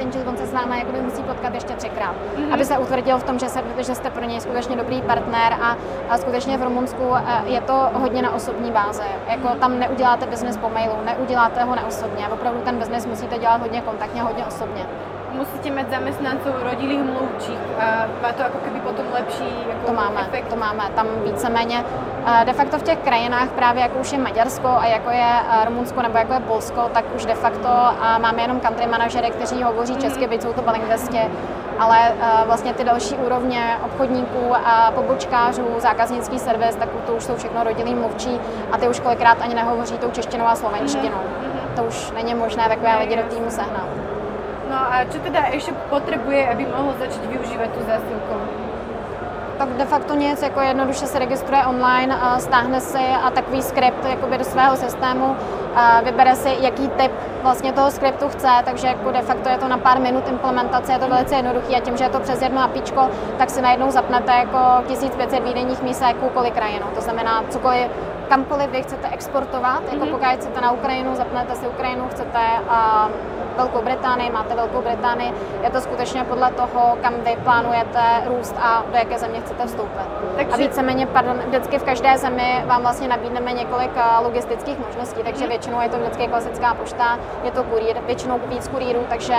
jenže 0.00 0.18
on 0.24 0.36
se 0.36 0.46
s 0.46 0.52
vámi 0.52 0.78
jako 0.78 0.92
musí 1.02 1.22
potkat 1.22 1.54
ještě 1.54 1.72
třikrát, 1.74 2.14
mm-hmm. 2.14 2.54
aby 2.54 2.64
se 2.64 2.78
utvrdil 2.78 3.18
v 3.18 3.24
tom, 3.24 3.38
že, 3.38 3.48
se, 3.48 3.62
že 3.78 3.94
jste 3.94 4.10
pro 4.10 4.24
něj 4.24 4.40
skutečně 4.40 4.76
dobrý 4.76 5.02
partner 5.02 5.52
a, 5.52 5.76
a 6.08 6.18
skutečně 6.18 6.58
v 6.58 6.62
Rumunsku 6.62 7.14
eh, 7.16 7.42
je 7.44 7.60
to 7.60 7.90
hodně 7.92 8.22
na 8.22 8.34
osobní 8.34 8.72
báze. 8.72 9.04
Jako 9.28 9.48
tam 9.48 9.78
neuděláte 9.78 10.26
biznis 10.26 10.56
po 10.56 10.68
mailu, 10.68 10.94
neuděláte 11.04 11.64
ho 11.64 11.74
neosobně. 11.74 12.28
Opravdu 12.28 12.60
ten 12.60 12.78
biznis 12.78 13.06
musíte 13.06 13.38
dělat 13.38 13.60
hodně 13.60 13.80
kontaktně, 13.80 14.22
hodně 14.22 14.46
osobně 14.46 14.86
musíte 15.32 15.70
mít 15.70 15.90
zaměstnanců 15.90 16.48
rodilých 16.62 17.00
mluvčích 17.00 17.58
a 17.78 18.06
má 18.22 18.32
to 18.32 18.42
jako 18.42 18.58
kdyby 18.62 18.80
potom 18.80 19.06
lepší 19.12 19.50
jako 19.68 19.86
to 19.86 19.92
máme, 19.92 20.20
efekt. 20.20 20.48
To 20.48 20.56
máme, 20.56 20.84
tam 20.94 21.06
víceméně 21.24 21.84
eh, 21.84 22.09
de 22.44 22.52
facto 22.52 22.78
v 22.78 22.82
těch 22.82 22.98
krajinách 22.98 23.48
právě 23.48 23.82
jako 23.82 23.98
už 23.98 24.12
je 24.12 24.18
Maďarsko 24.18 24.68
a 24.68 24.86
jako 24.86 25.10
je 25.10 25.32
eh, 25.50 25.64
Rumunsko 25.64 26.02
nebo 26.02 26.18
jako 26.18 26.32
je 26.32 26.40
Polsko, 26.40 26.90
tak 26.94 27.04
už 27.16 27.24
de 27.24 27.34
facto 27.34 27.68
máme 28.18 28.42
jenom 28.42 28.60
country 28.60 28.86
manažery, 28.86 29.30
kteří 29.30 29.62
hovoří 29.62 29.94
mm-hmm. 29.94 30.00
česky, 30.00 30.26
byť 30.26 30.42
jsou 30.42 30.52
to 30.52 30.62
balingvesti, 30.62 31.20
ale 31.78 31.98
eh, 32.08 32.46
vlastně 32.46 32.74
ty 32.74 32.84
další 32.84 33.14
úrovně 33.14 33.76
obchodníků 33.84 34.54
a 34.64 34.92
pobočkářů, 34.94 35.66
zákaznický 35.78 36.38
servis, 36.38 36.76
tak 36.76 36.88
to 37.06 37.12
už 37.12 37.24
jsou 37.24 37.36
všechno 37.36 37.64
rodilí 37.64 37.94
mluvčí 37.94 38.40
a 38.72 38.78
ty 38.78 38.88
už 38.88 39.00
kolikrát 39.00 39.38
ani 39.42 39.54
nehovoří 39.54 39.98
tou 39.98 40.10
češtinou 40.10 40.46
a 40.46 40.56
slovenštinou. 40.56 41.18
Mm-hmm. 41.18 41.76
To 41.76 41.82
už 41.82 42.10
není 42.10 42.34
možné 42.34 42.68
takové 42.68 42.98
lidi 42.98 43.16
do 43.16 43.22
týmu 43.22 43.50
sehnat. 43.50 43.88
No 44.70 44.76
a 44.76 45.04
čo 45.04 45.18
teda 45.18 45.40
ještě 45.50 45.72
potřebuje, 45.72 46.48
aby 46.48 46.66
mohl 46.66 46.94
začít 46.98 47.26
využívat 47.26 47.70
tu 47.70 47.80
zásilku? 47.80 48.34
Tak 49.60 49.76
de 49.76 49.84
facto 49.84 50.14
nic, 50.14 50.42
jako 50.42 50.60
jednoduše 50.60 51.06
se 51.06 51.18
registruje 51.18 51.66
online, 51.66 52.16
a 52.16 52.38
stáhne 52.38 52.80
si 52.80 53.04
a 53.24 53.30
takový 53.30 53.62
skript 53.62 54.04
jakoby 54.04 54.38
do 54.38 54.44
svého 54.44 54.76
systému, 54.76 55.36
a 55.74 56.00
vybere 56.00 56.36
si, 56.36 56.56
jaký 56.60 56.88
typ 56.88 57.12
vlastně 57.42 57.72
toho 57.72 57.90
skriptu 57.90 58.28
chce, 58.28 58.48
takže 58.64 58.86
jako 58.86 59.10
de 59.10 59.22
facto 59.22 59.48
je 59.48 59.58
to 59.58 59.68
na 59.68 59.78
pár 59.78 60.00
minut 60.00 60.28
implementace, 60.28 60.92
je 60.92 60.98
to 60.98 61.08
velice 61.08 61.34
jednoduché 61.34 61.76
a 61.76 61.80
tím, 61.80 61.96
že 61.96 62.04
je 62.04 62.10
to 62.10 62.20
přes 62.20 62.42
jedno 62.42 62.62
apíčko, 62.62 63.10
tak 63.38 63.50
si 63.50 63.62
najednou 63.62 63.90
zapnete 63.90 64.32
jako 64.32 64.58
1500 64.86 65.44
výdenních 65.44 65.82
míst 65.82 66.02
jakoukoliv 66.02 66.52
krajinu. 66.52 66.86
To 66.94 67.00
znamená, 67.00 67.44
cokoliv 67.48 67.88
kamkoliv 68.28 68.70
vy 68.70 68.82
chcete 68.82 69.08
exportovat, 69.08 69.82
jako 69.92 70.04
mm-hmm. 70.04 70.10
pokud 70.10 70.26
chcete 70.36 70.60
na 70.60 70.72
Ukrajinu, 70.72 71.14
zapnete 71.14 71.54
si 71.56 71.68
Ukrajinu, 71.68 72.08
chcete 72.08 72.40
uh, 72.66 73.10
Velkou 73.60 73.82
Británii, 73.82 74.30
máte 74.30 74.54
Velkou 74.54 74.82
Británii, 74.82 75.32
je 75.62 75.70
to 75.70 75.80
skutečně 75.80 76.24
podle 76.24 76.50
toho, 76.50 76.96
kam 77.02 77.14
vy 77.14 77.36
plánujete 77.44 78.00
růst 78.26 78.56
a 78.60 78.84
do 78.90 78.96
jaké 78.96 79.18
země 79.18 79.40
chcete 79.40 79.66
vstoupit. 79.66 80.06
Takže... 80.36 80.52
A 80.52 80.56
víceméně, 80.56 81.06
pardon, 81.06 81.38
vždycky 81.46 81.78
v 81.78 81.84
každé 81.84 82.18
zemi 82.18 82.64
vám 82.66 82.82
vlastně 82.82 83.08
nabídneme 83.08 83.52
několik 83.52 83.90
logistických 84.22 84.78
možností, 84.78 85.22
takže 85.22 85.44
mm-hmm. 85.44 85.48
většinou 85.48 85.80
je 85.80 85.88
to 85.88 85.98
vždycky 85.98 86.28
klasická 86.28 86.74
pošta, 86.74 87.18
je 87.44 87.50
to 87.50 87.64
kurýr, 87.64 87.96
většinou 88.06 88.40
víc 88.46 88.68
kurýrů, 88.68 89.00
takže 89.08 89.36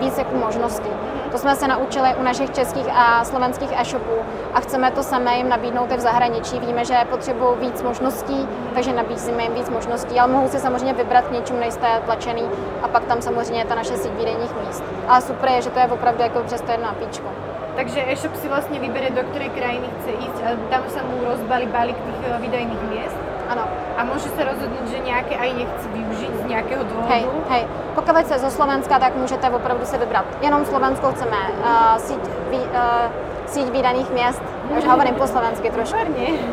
víc 0.00 0.18
jako 0.18 0.36
možností. 0.36 0.90
To 1.32 1.38
jsme 1.38 1.56
se 1.56 1.68
naučili 1.68 2.14
u 2.20 2.22
našich 2.22 2.50
českých 2.50 2.86
a 2.94 3.24
slovenských 3.24 3.72
e-shopů 3.80 4.14
a 4.54 4.60
chceme 4.60 4.90
to 4.90 5.02
samé 5.02 5.36
jim 5.36 5.48
nabídnout 5.48 5.92
i 5.92 5.96
v 5.96 6.00
zahraničí. 6.00 6.58
Víme, 6.60 6.84
že 6.84 6.94
potřebují 7.10 7.58
víc 7.60 7.82
možností, 7.82 8.48
takže 8.74 8.92
nabízíme 8.92 9.42
jim 9.42 9.54
víc 9.54 9.70
možností, 9.70 10.18
ale 10.18 10.32
mohou 10.32 10.48
si 10.48 10.58
samozřejmě 10.58 10.92
vybrat 10.92 11.24
k 11.24 11.32
něčemu, 11.32 11.60
nejste 11.60 11.86
tlačený 12.04 12.42
a 12.82 12.88
pak 12.88 13.04
tam 13.04 13.22
samozřejmě 13.22 13.60
je 13.60 13.64
ta 13.64 13.74
naše 13.74 13.96
síť 13.96 14.12
výdenních 14.12 14.54
míst. 14.66 14.84
Ale 15.08 15.20
super 15.20 15.50
je, 15.50 15.62
že 15.62 15.70
to 15.70 15.78
je 15.78 15.86
opravdu 15.86 16.22
jako 16.22 16.40
přes 16.40 16.60
to 16.60 16.70
jedno 16.70 16.88
apíčko. 16.88 17.28
Takže 17.76 18.04
e-shop 18.06 18.36
si 18.36 18.48
vlastně 18.48 18.80
vybere, 18.80 19.10
do 19.10 19.22
které 19.22 19.48
krajiny 19.48 19.86
chce 20.00 20.10
jít 20.10 20.34
a 20.44 20.70
tam 20.70 20.90
se 20.90 21.02
mu 21.02 21.24
rozbalí 21.24 21.66
balík 21.66 21.96
těch 21.96 22.30
eh, 22.30 22.38
výdajných 22.40 22.82
míst. 22.82 23.16
Ano. 23.48 23.62
A 24.00 24.04
může 24.04 24.28
se 24.28 24.44
rozhodnout, 24.44 24.88
že 24.90 24.98
nějaké 24.98 25.36
aj 25.36 25.52
nechci 25.52 25.88
využít 25.88 26.30
z 26.42 26.44
nějakého 26.44 26.84
důvodu? 26.84 27.08
Hej, 27.08 27.26
hej. 27.48 27.66
Pokud 27.94 28.26
se 28.26 28.38
zo 28.38 28.50
Slovenska, 28.50 28.98
tak 28.98 29.16
můžete 29.16 29.50
opravdu 29.50 29.84
se 29.84 29.98
vybrat. 29.98 30.24
Jenom 30.40 30.64
Slovensko 30.64 31.12
chceme 31.12 31.36
uh, 31.36 31.96
síť, 31.96 32.20
vý, 32.50 32.58
uh, 32.58 32.66
síť 33.46 33.70
výdaných 33.70 34.10
měst 34.10 34.42
už 34.78 34.84
hovorím 34.84 35.14
po 35.14 35.26
slovensky 35.26 35.70
trošku. 35.70 35.98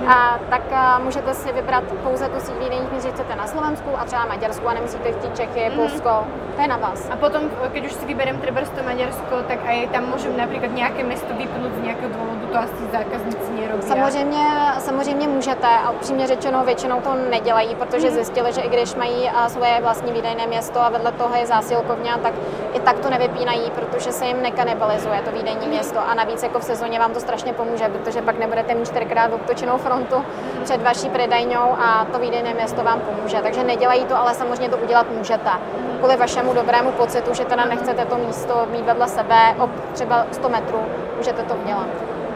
A, 0.07 0.39
tak 0.49 0.61
a, 0.71 0.99
můžete 0.99 1.33
si 1.33 1.51
vybrat 1.51 1.83
pouze 2.03 2.29
tu 2.29 2.39
míst, 2.59 3.03
že 3.03 3.11
chcete 3.11 3.35
na 3.35 3.47
Slovensku 3.47 3.89
a 3.97 4.05
třeba 4.05 4.25
Maďarsku 4.25 4.67
a 4.67 4.73
nemusíte 4.73 5.11
chtít 5.11 5.35
Čechy, 5.35 5.59
mm-hmm. 5.59 5.75
Polsko, 5.75 6.27
to 6.55 6.61
je 6.61 6.67
na 6.67 6.77
vás. 6.77 7.09
A 7.11 7.15
potom, 7.15 7.41
keď 7.73 7.85
už 7.85 7.93
si 7.93 8.05
vyberiem 8.05 8.37
treba 8.37 8.61
to 8.61 8.83
Maďarsko, 8.83 9.45
tak 9.47 9.59
aj 9.65 9.93
tam 9.93 10.09
môžem 10.09 10.33
napríklad 10.37 10.73
nejaké 10.73 11.03
mesto 11.03 11.29
vypnúť 11.37 11.71
z 11.77 11.81
nejakého 11.85 12.09
dôvodu, 12.09 12.43
to 12.51 12.57
asi 12.57 12.83
zákazníci 12.91 13.49
nerobí. 13.61 13.81
Samozřejmě, 13.81 14.45
samozřejmě 14.79 15.27
můžete 15.27 15.67
a 15.67 15.89
upřímně 15.91 16.27
řečeno 16.27 16.63
většinou 16.65 17.01
to 17.01 17.15
nedělají, 17.29 17.75
protože 17.75 18.07
mm-hmm. 18.07 18.13
zjistili, 18.13 18.53
že 18.53 18.61
i 18.61 18.69
když 18.69 18.95
mají 18.95 19.29
a, 19.29 19.49
svoje 19.49 19.81
vlastní 19.81 20.11
výdejné 20.11 20.47
město 20.47 20.81
a 20.81 20.89
vedle 20.89 21.11
toho 21.11 21.35
je 21.35 21.45
zásilkovňa, 21.45 22.17
tak 22.17 22.33
i 22.73 22.79
tak 22.79 22.99
to 22.99 23.09
nevypínají, 23.09 23.71
protože 23.71 24.11
se 24.11 24.25
jim 24.25 24.41
nekanibalizuje 24.41 25.21
to 25.21 25.31
výdejní 25.31 25.61
mm-hmm. 25.61 25.69
město 25.69 25.99
a 25.99 26.13
navíc 26.13 26.43
jako 26.43 26.59
v 26.59 26.63
sezóně 26.63 26.99
vám 26.99 27.13
to 27.13 27.19
strašně 27.19 27.53
pomůže, 27.53 27.89
protože 27.89 28.21
pak 28.21 28.39
nebudete 28.39 28.75
mít 28.75 28.87
čtyřikrát 28.87 29.33
obtočenou 29.33 29.77
frontu 29.77 30.25
před 30.63 30.81
vaší 30.81 31.09
prodejňou 31.09 31.75
a 31.79 32.05
to 32.11 32.19
výdejné 32.19 32.53
město 32.53 32.83
vám 32.83 32.99
pomůže. 32.99 33.37
Takže 33.41 33.63
nedělají 33.63 34.05
to, 34.05 34.17
ale 34.17 34.33
samozřejmě 34.33 34.69
to 34.69 34.77
udělat 34.77 35.07
můžete. 35.17 35.49
Kvůli 35.97 36.15
vašemu 36.15 36.53
dobrému 36.53 36.91
pocitu, 36.91 37.33
že 37.33 37.45
teda 37.45 37.65
nechcete 37.65 38.05
to 38.05 38.17
místo 38.17 38.67
mít 38.71 38.85
vedle 38.85 39.07
sebe 39.07 39.55
o 39.59 39.69
třeba 39.93 40.25
100 40.31 40.49
metrů, 40.49 40.79
můžete 41.17 41.43
to 41.43 41.55
udělat. 41.55 41.87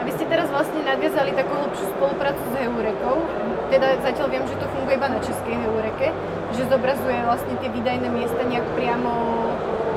A 0.02 0.04
vy 0.04 0.18
ste 0.18 0.26
teraz 0.26 0.50
vlastne 0.50 0.82
nadviazali 0.82 1.30
takú 1.30 1.54
hlubšiu 1.54 1.94
spoluprácu 1.94 2.42
s 2.42 2.54
Heurekou. 2.58 3.22
Teda 3.70 3.94
zatiaľ 4.02 4.34
viem, 4.34 4.42
že 4.50 4.58
to 4.58 4.66
funguje 4.74 4.98
iba 4.98 5.06
na 5.06 5.22
českej 5.22 5.54
Heureke, 5.62 6.10
že 6.58 6.66
zobrazuje 6.66 7.22
vlastne 7.22 7.54
tie 7.62 7.70
výdajné 7.70 8.10
miesta 8.10 8.42
nejak 8.42 8.66
priamo 8.74 9.14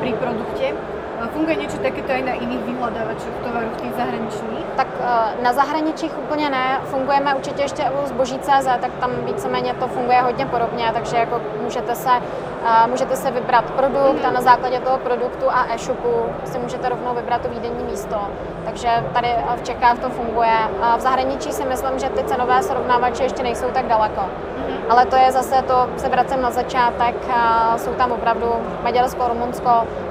pri 0.05 0.13
produkte. 0.21 0.67
Funguje 1.33 1.55
něco 1.55 1.77
takéto 1.77 2.11
i 2.11 2.21
na 2.21 2.33
jiných 2.33 2.59
vyhledávačích 2.59 3.35
tovarů 3.43 3.67
v 3.73 3.81
těch 3.81 3.93
zahraničních? 3.97 4.65
Tak 4.75 4.87
eh, 4.99 5.43
na 5.43 5.53
zahraničích 5.53 6.17
úplně 6.19 6.49
ne. 6.49 6.79
Fungujeme 6.83 7.35
určitě 7.35 7.61
ještě 7.61 7.83
u 7.83 8.07
zboží.cz, 8.07 8.65
tak 8.65 8.91
tam 8.99 9.11
víceméně 9.25 9.73
to 9.73 9.87
funguje 9.87 10.21
hodně 10.21 10.45
podobně, 10.45 10.91
takže 10.93 11.17
jako 11.17 11.41
můžete 11.63 11.95
se, 11.95 12.09
eh, 12.65 12.87
můžete 12.87 13.15
se 13.15 13.31
vybrat 13.31 13.71
produkt 13.71 14.25
a 14.25 14.31
na 14.31 14.41
základě 14.41 14.79
toho 14.79 14.97
produktu 14.97 15.45
a 15.49 15.65
e-shopu 15.73 16.13
si 16.45 16.59
můžete 16.59 16.89
rovnou 16.89 17.15
vybrat 17.15 17.41
to 17.41 17.49
výdenní 17.49 17.83
místo. 17.83 18.29
Takže 18.65 18.89
tady 19.13 19.29
v 19.55 19.63
Čechách 19.63 19.99
to 19.99 20.09
funguje. 20.09 20.57
V 20.97 20.99
zahraničí 20.99 21.51
si 21.51 21.65
myslím, 21.65 21.99
že 21.99 22.09
ty 22.09 22.23
cenové 22.23 22.63
srovnávače 22.63 23.23
ještě 23.23 23.43
nejsou 23.43 23.67
tak 23.73 23.87
daleko. 23.87 24.21
Ale 24.89 25.05
to 25.05 25.15
je 25.15 25.31
zase 25.31 25.61
to, 25.61 25.89
se 25.97 26.09
vracím 26.09 26.41
na 26.41 26.51
začátek, 26.51 27.15
jsou 27.77 27.93
tam 27.93 28.11
opravdu 28.11 28.53
Maďarsko, 28.83 29.27
Rumunsko, 29.27 29.69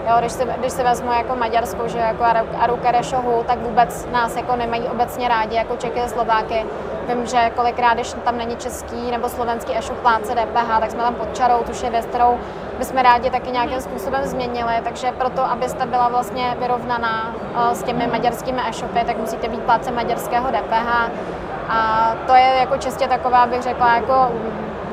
jo, 0.08 0.14
když, 0.18 0.32
si, 0.32 0.44
když 0.58 0.72
si 0.72 0.82
vezmu 0.82 1.12
jako 1.12 1.36
Maďarsko, 1.36 1.88
že 1.88 1.98
jako 1.98 2.24
Aru 2.58 2.76
Kerešohu, 2.76 3.44
tak 3.46 3.58
vůbec 3.58 4.08
nás 4.12 4.36
jako 4.36 4.56
nemají 4.56 4.82
obecně 4.82 5.28
rádi, 5.28 5.56
jako 5.56 5.76
Čechy 5.76 6.00
a 6.00 6.08
Slováky. 6.08 6.66
Vím, 7.08 7.26
že 7.26 7.50
kolikrát, 7.56 7.94
když 7.94 8.14
tam 8.24 8.38
není 8.38 8.56
český 8.56 9.10
nebo 9.10 9.28
slovenský 9.28 9.76
e-shop 9.76 9.98
plátce 9.98 10.34
DPH, 10.34 10.80
tak 10.80 10.90
jsme 10.90 11.02
tam 11.02 11.14
pod 11.14 11.36
čarou, 11.36 11.62
tuž 11.66 11.82
je 11.82 11.90
věc, 11.90 12.06
kterou 12.06 12.38
bychom 12.78 12.96
rádi 12.96 13.30
taky 13.30 13.50
nějakým 13.50 13.80
způsobem 13.80 14.24
změnili, 14.24 14.72
takže 14.84 15.12
proto, 15.12 15.42
abyste 15.42 15.86
byla 15.86 16.08
vlastně 16.08 16.56
vyrovnaná 16.58 17.34
s 17.72 17.82
těmi 17.82 18.06
maďarskými 18.06 18.62
e-shopy, 18.68 19.04
tak 19.06 19.18
musíte 19.18 19.48
být 19.48 19.60
plátce 19.60 19.90
maďarského 19.90 20.48
DPH. 20.48 21.10
A 21.68 22.10
to 22.26 22.34
je 22.34 22.54
jako 22.60 22.76
čistě 22.76 23.08
taková, 23.08 23.46
bych 23.46 23.62
řekla, 23.62 23.94
jako 23.94 24.32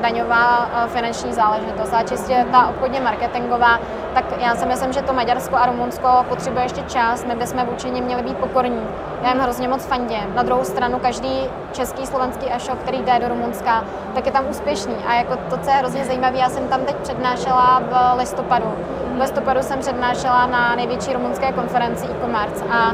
daňová 0.02 0.70
finanční 0.86 1.32
záležitost 1.32 1.92
a 1.92 2.02
čistě 2.02 2.46
ta 2.52 2.68
obchodně 2.68 3.00
marketingová, 3.00 3.78
tak 4.14 4.24
já 4.40 4.54
si 4.54 4.66
myslím, 4.66 4.92
že 4.92 5.02
to 5.02 5.12
Maďarsko 5.12 5.56
a 5.56 5.66
Rumunsko 5.66 6.08
potřebuje 6.28 6.64
ještě 6.64 6.82
čas, 6.82 7.24
my 7.24 7.34
bychom 7.34 7.66
vůči 7.66 7.90
nim 7.90 8.04
měli 8.04 8.22
být 8.22 8.36
pokorní. 8.36 8.86
Já 9.22 9.28
jim 9.28 9.40
hrozně 9.40 9.68
moc 9.68 9.86
fandím. 9.86 10.34
Na 10.34 10.42
druhou 10.42 10.64
stranu 10.64 10.98
každý 10.98 11.50
český, 11.72 12.06
slovenský 12.06 12.52
e-shop, 12.52 12.78
který 12.78 12.98
jde 13.02 13.18
do 13.18 13.28
Rumunska, 13.28 13.84
tak 14.14 14.26
je 14.26 14.32
tam 14.32 14.44
úspěšný. 14.50 14.94
A 15.06 15.14
jako 15.14 15.36
to, 15.50 15.56
co 15.56 15.70
je 15.70 15.76
hrozně 15.76 16.04
zajímavé, 16.04 16.38
já 16.38 16.48
jsem 16.48 16.68
tam 16.68 16.80
teď 16.80 16.96
přednášela 16.96 17.82
v 17.90 18.18
listopadu. 18.18 18.74
V 19.12 19.20
listopadu 19.20 19.62
jsem 19.62 19.78
přednášela 19.78 20.46
na 20.46 20.74
největší 20.74 21.12
rumunské 21.12 21.52
konferenci 21.52 22.06
e-commerce 22.06 22.64
a 22.70 22.92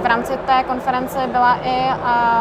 v 0.00 0.06
rámci 0.06 0.36
té 0.36 0.64
konference 0.64 1.18
byla 1.26 1.58
i 1.64 1.90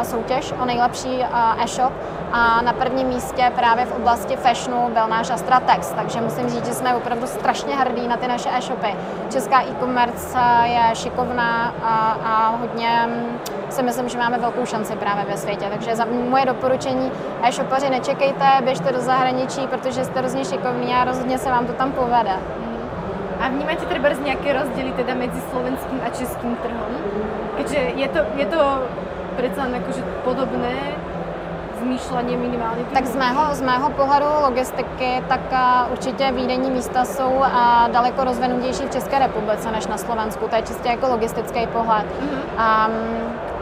soutěž 0.04 0.54
o 0.62 0.66
nejlepší 0.66 1.24
e-shop 1.64 1.94
a 2.32 2.62
na 2.62 2.74
prvním 2.74 3.08
místě 3.08 3.52
právě 3.56 3.86
v 3.86 3.92
oblasti 3.92 4.36
fashionu 4.36 4.90
byl 4.94 5.08
náš 5.08 5.30
Astratex, 5.30 5.92
takže 5.92 6.22
musím 6.22 6.50
říct, 6.50 6.66
že 6.66 6.74
jsme 6.74 6.96
opravdu 6.96 7.28
strašně 7.28 7.76
hrdí 7.76 8.08
na 8.08 8.18
ty 8.18 8.28
naše 8.28 8.50
e-shopy. 8.58 8.96
Česká 9.32 9.62
e-commerce 9.62 10.40
je 10.64 10.96
šikovná 10.96 11.74
a, 11.84 12.18
a 12.26 12.56
hodně 12.60 13.10
si 13.70 13.84
myslím, 13.84 14.10
že 14.10 14.18
máme 14.18 14.38
velkou 14.38 14.66
šanci 14.66 14.96
právě 14.96 15.26
ve 15.26 15.38
světě. 15.38 15.66
Takže 15.70 15.96
za 15.96 16.06
moje 16.30 16.46
doporučení 16.46 17.12
e-shopaři 17.44 17.90
nečekejte, 17.90 18.46
běžte 18.64 18.92
do 18.92 19.00
zahraničí, 19.00 19.68
protože 19.68 20.06
jste 20.06 20.20
hrozně 20.20 20.46
šikovní 20.46 20.94
a 20.94 21.04
rozhodně 21.04 21.38
se 21.38 21.52
vám 21.52 21.66
to 21.66 21.74
tam 21.74 21.92
povede. 21.92 22.40
A 23.46 23.50
vnímáte 23.50 23.86
třeba 23.86 24.10
nějaké 24.10 24.54
rozdíly 24.54 24.92
teda 24.92 25.14
mezi 25.14 25.42
slovenským 25.52 26.00
a 26.06 26.10
českým 26.10 26.56
trhom? 26.56 26.96
Keďže 27.58 27.78
je 27.78 28.08
to, 28.08 28.20
je 28.36 28.46
to 28.46 28.82
přece 29.38 29.62
jakože 29.74 30.02
podobné, 30.24 30.76
zmýšlení 31.80 32.38
minimálně? 32.38 32.84
Tak 32.94 33.06
z 33.06 33.16
mého, 33.16 33.56
z 33.56 33.62
mého 33.62 33.90
pohledu 33.90 34.26
logistiky, 34.42 35.24
tak 35.28 35.42
určitě 35.92 36.32
výdenní 36.32 36.72
místa 36.72 37.06
jsou 37.06 37.30
uh, 37.30 37.48
daleko 37.92 38.24
rozvinutější 38.24 38.84
v 38.84 38.92
České 38.92 39.20
republice 39.20 39.72
než 39.72 39.88
na 39.88 39.98
Slovensku. 39.98 40.48
To 40.48 40.56
je 40.56 40.62
čistě 40.62 40.90
jako 40.90 41.08
logistický 41.08 41.68
pohled. 41.68 42.06
Mm-hmm. 42.06 42.88
Um, 42.88 43.55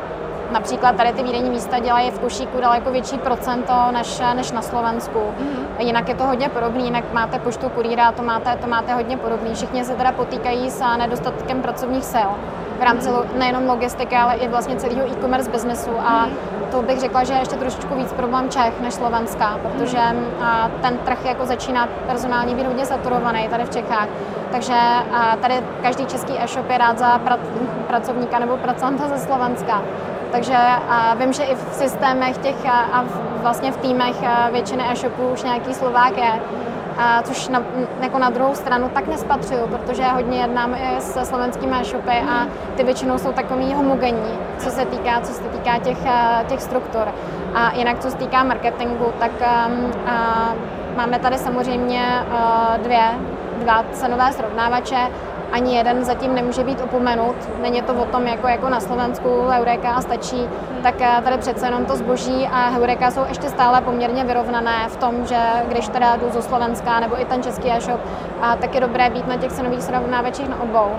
Například 0.53 0.95
tady 0.95 1.13
ty 1.13 1.24
výdenní 1.24 1.50
místa 1.50 1.79
dělají 1.79 2.12
v 2.12 2.19
Košíku 2.19 2.62
daleko 2.62 2.91
větší 2.91 3.17
procento 3.17 3.74
než, 3.91 4.22
než 4.36 4.51
na 4.51 4.62
Slovensku. 4.62 5.19
Mm-hmm. 5.19 5.86
Jinak 5.86 6.10
je 6.10 6.15
to 6.15 6.24
hodně 6.24 6.50
podobný, 6.50 6.86
jinak 6.86 7.13
máte 7.13 7.39
poštu 7.39 7.69
kurýra, 7.69 8.12
to 8.12 8.24
máte, 8.24 8.57
to 8.57 8.67
máte 8.67 8.93
hodně 8.93 9.17
podobný. 9.17 9.55
Všichni 9.55 9.86
se 9.86 9.95
teda 9.95 10.12
potýkají 10.12 10.69
s 10.69 10.83
nedostatkem 10.98 11.62
pracovních 11.62 12.05
sil 12.13 12.31
v 12.79 12.81
rámci 12.83 13.10
nejenom 13.38 13.67
logistiky, 13.67 14.15
ale 14.15 14.33
i 14.33 14.48
vlastně 14.48 14.75
celého 14.75 15.07
e-commerce 15.07 15.51
biznesu 15.51 15.91
a 16.00 16.27
to 16.72 16.81
bych 16.81 17.00
řekla, 17.00 17.24
že 17.24 17.33
je 17.33 17.39
ještě 17.39 17.55
trošičku 17.55 17.95
víc 17.95 18.13
problém 18.13 18.50
Čech 18.50 18.81
než 18.81 18.93
Slovenska, 18.93 19.60
protože 19.62 20.00
ten 20.81 20.98
trh 20.98 21.25
jako 21.25 21.45
začíná 21.45 21.88
personálně 22.07 22.55
být 22.55 22.67
hodně 22.67 22.86
saturovaný 22.86 23.48
tady 23.48 23.63
v 23.63 23.69
Čechách. 23.69 24.07
Takže 24.51 24.75
tady 25.41 25.53
každý 25.81 26.05
český 26.05 26.33
e-shop 26.39 26.69
je 26.69 26.77
rád 26.77 26.98
za 26.98 27.17
pra, 27.19 27.38
pracovníka 27.88 28.39
nebo 28.39 28.57
pracanta 28.57 29.07
ze 29.07 29.17
Slovenska. 29.17 29.81
Takže 30.33 30.57
a 30.89 31.15
vím, 31.15 31.33
že 31.33 31.43
i 31.43 31.55
v 31.55 31.73
systémech 31.73 32.37
těch 32.37 32.65
a, 32.65 32.71
a 32.71 33.05
vlastně 33.41 33.71
v 33.71 33.77
týmech 33.77 34.15
většiny 34.51 34.83
e-shopů 34.91 35.27
už 35.27 35.43
nějaký 35.43 35.73
Slovák 35.73 36.17
je 36.17 36.31
a 36.97 37.21
což 37.21 37.47
na, 37.49 37.63
jako 38.01 38.19
na 38.19 38.29
druhou 38.29 38.55
stranu 38.55 38.89
tak 38.89 39.07
nespatřuju, 39.07 39.67
protože 39.67 40.03
hodně 40.03 40.41
jednám 40.41 40.73
i 40.73 41.01
se 41.01 41.25
slovenskými 41.25 41.75
e-shopy 41.81 42.23
a 42.29 42.47
ty 42.75 42.83
většinou 42.83 43.17
jsou 43.17 43.31
takový 43.31 43.73
homogenní, 43.73 44.39
co 44.57 44.69
se 44.69 44.85
týká, 44.85 45.21
co 45.21 45.33
se 45.33 45.43
týká 45.43 45.79
těch, 45.79 45.97
těch 46.47 46.61
struktur. 46.61 47.07
A 47.55 47.71
jinak, 47.75 47.99
co 47.99 48.11
se 48.11 48.17
týká 48.17 48.43
marketingu, 48.43 49.13
tak 49.19 49.31
um, 49.31 49.85
uh, 49.85 50.97
máme 50.97 51.19
tady 51.19 51.37
samozřejmě 51.37 52.03
uh, 52.27 52.83
dvě, 52.83 53.03
dva 53.57 53.83
cenové 53.91 54.31
srovnávače 54.31 54.97
ani 55.53 55.75
jeden 55.75 56.05
zatím 56.05 56.36
nemůže 56.36 56.63
být 56.63 56.81
opomenut. 56.81 57.36
Není 57.62 57.81
to 57.81 57.93
o 57.93 58.05
tom, 58.05 58.27
jako, 58.27 58.48
jako 58.48 58.69
na 58.69 58.79
Slovensku 58.79 59.29
Heureka 59.50 60.01
stačí, 60.01 60.50
tak 60.83 61.01
eh, 61.01 61.22
tady 61.24 61.38
přece 61.38 61.65
jenom 61.65 61.86
to 61.86 61.95
zboží 61.95 62.48
a 62.51 62.69
Heureka 62.69 63.12
jsou 63.12 63.25
ještě 63.27 63.50
stále 63.50 63.81
poměrně 63.81 64.24
vyrovnané 64.24 64.88
v 64.88 64.98
tom, 64.98 65.25
že 65.25 65.38
když 65.67 65.88
teda 65.88 66.15
jdu 66.15 66.29
zo 66.29 66.41
Slovenska 66.41 67.00
nebo 67.00 67.22
i 67.22 67.25
ten 67.25 67.43
český 67.43 67.72
e-shop, 67.72 68.01
a 68.41 68.55
tak 68.55 68.75
je 68.75 68.81
dobré 68.81 69.10
být 69.10 69.27
na 69.27 69.38
těch 69.38 69.51
cenových 69.51 69.83
srovnávačích 69.83 70.50
na 70.50 70.62
obou. 70.62 70.91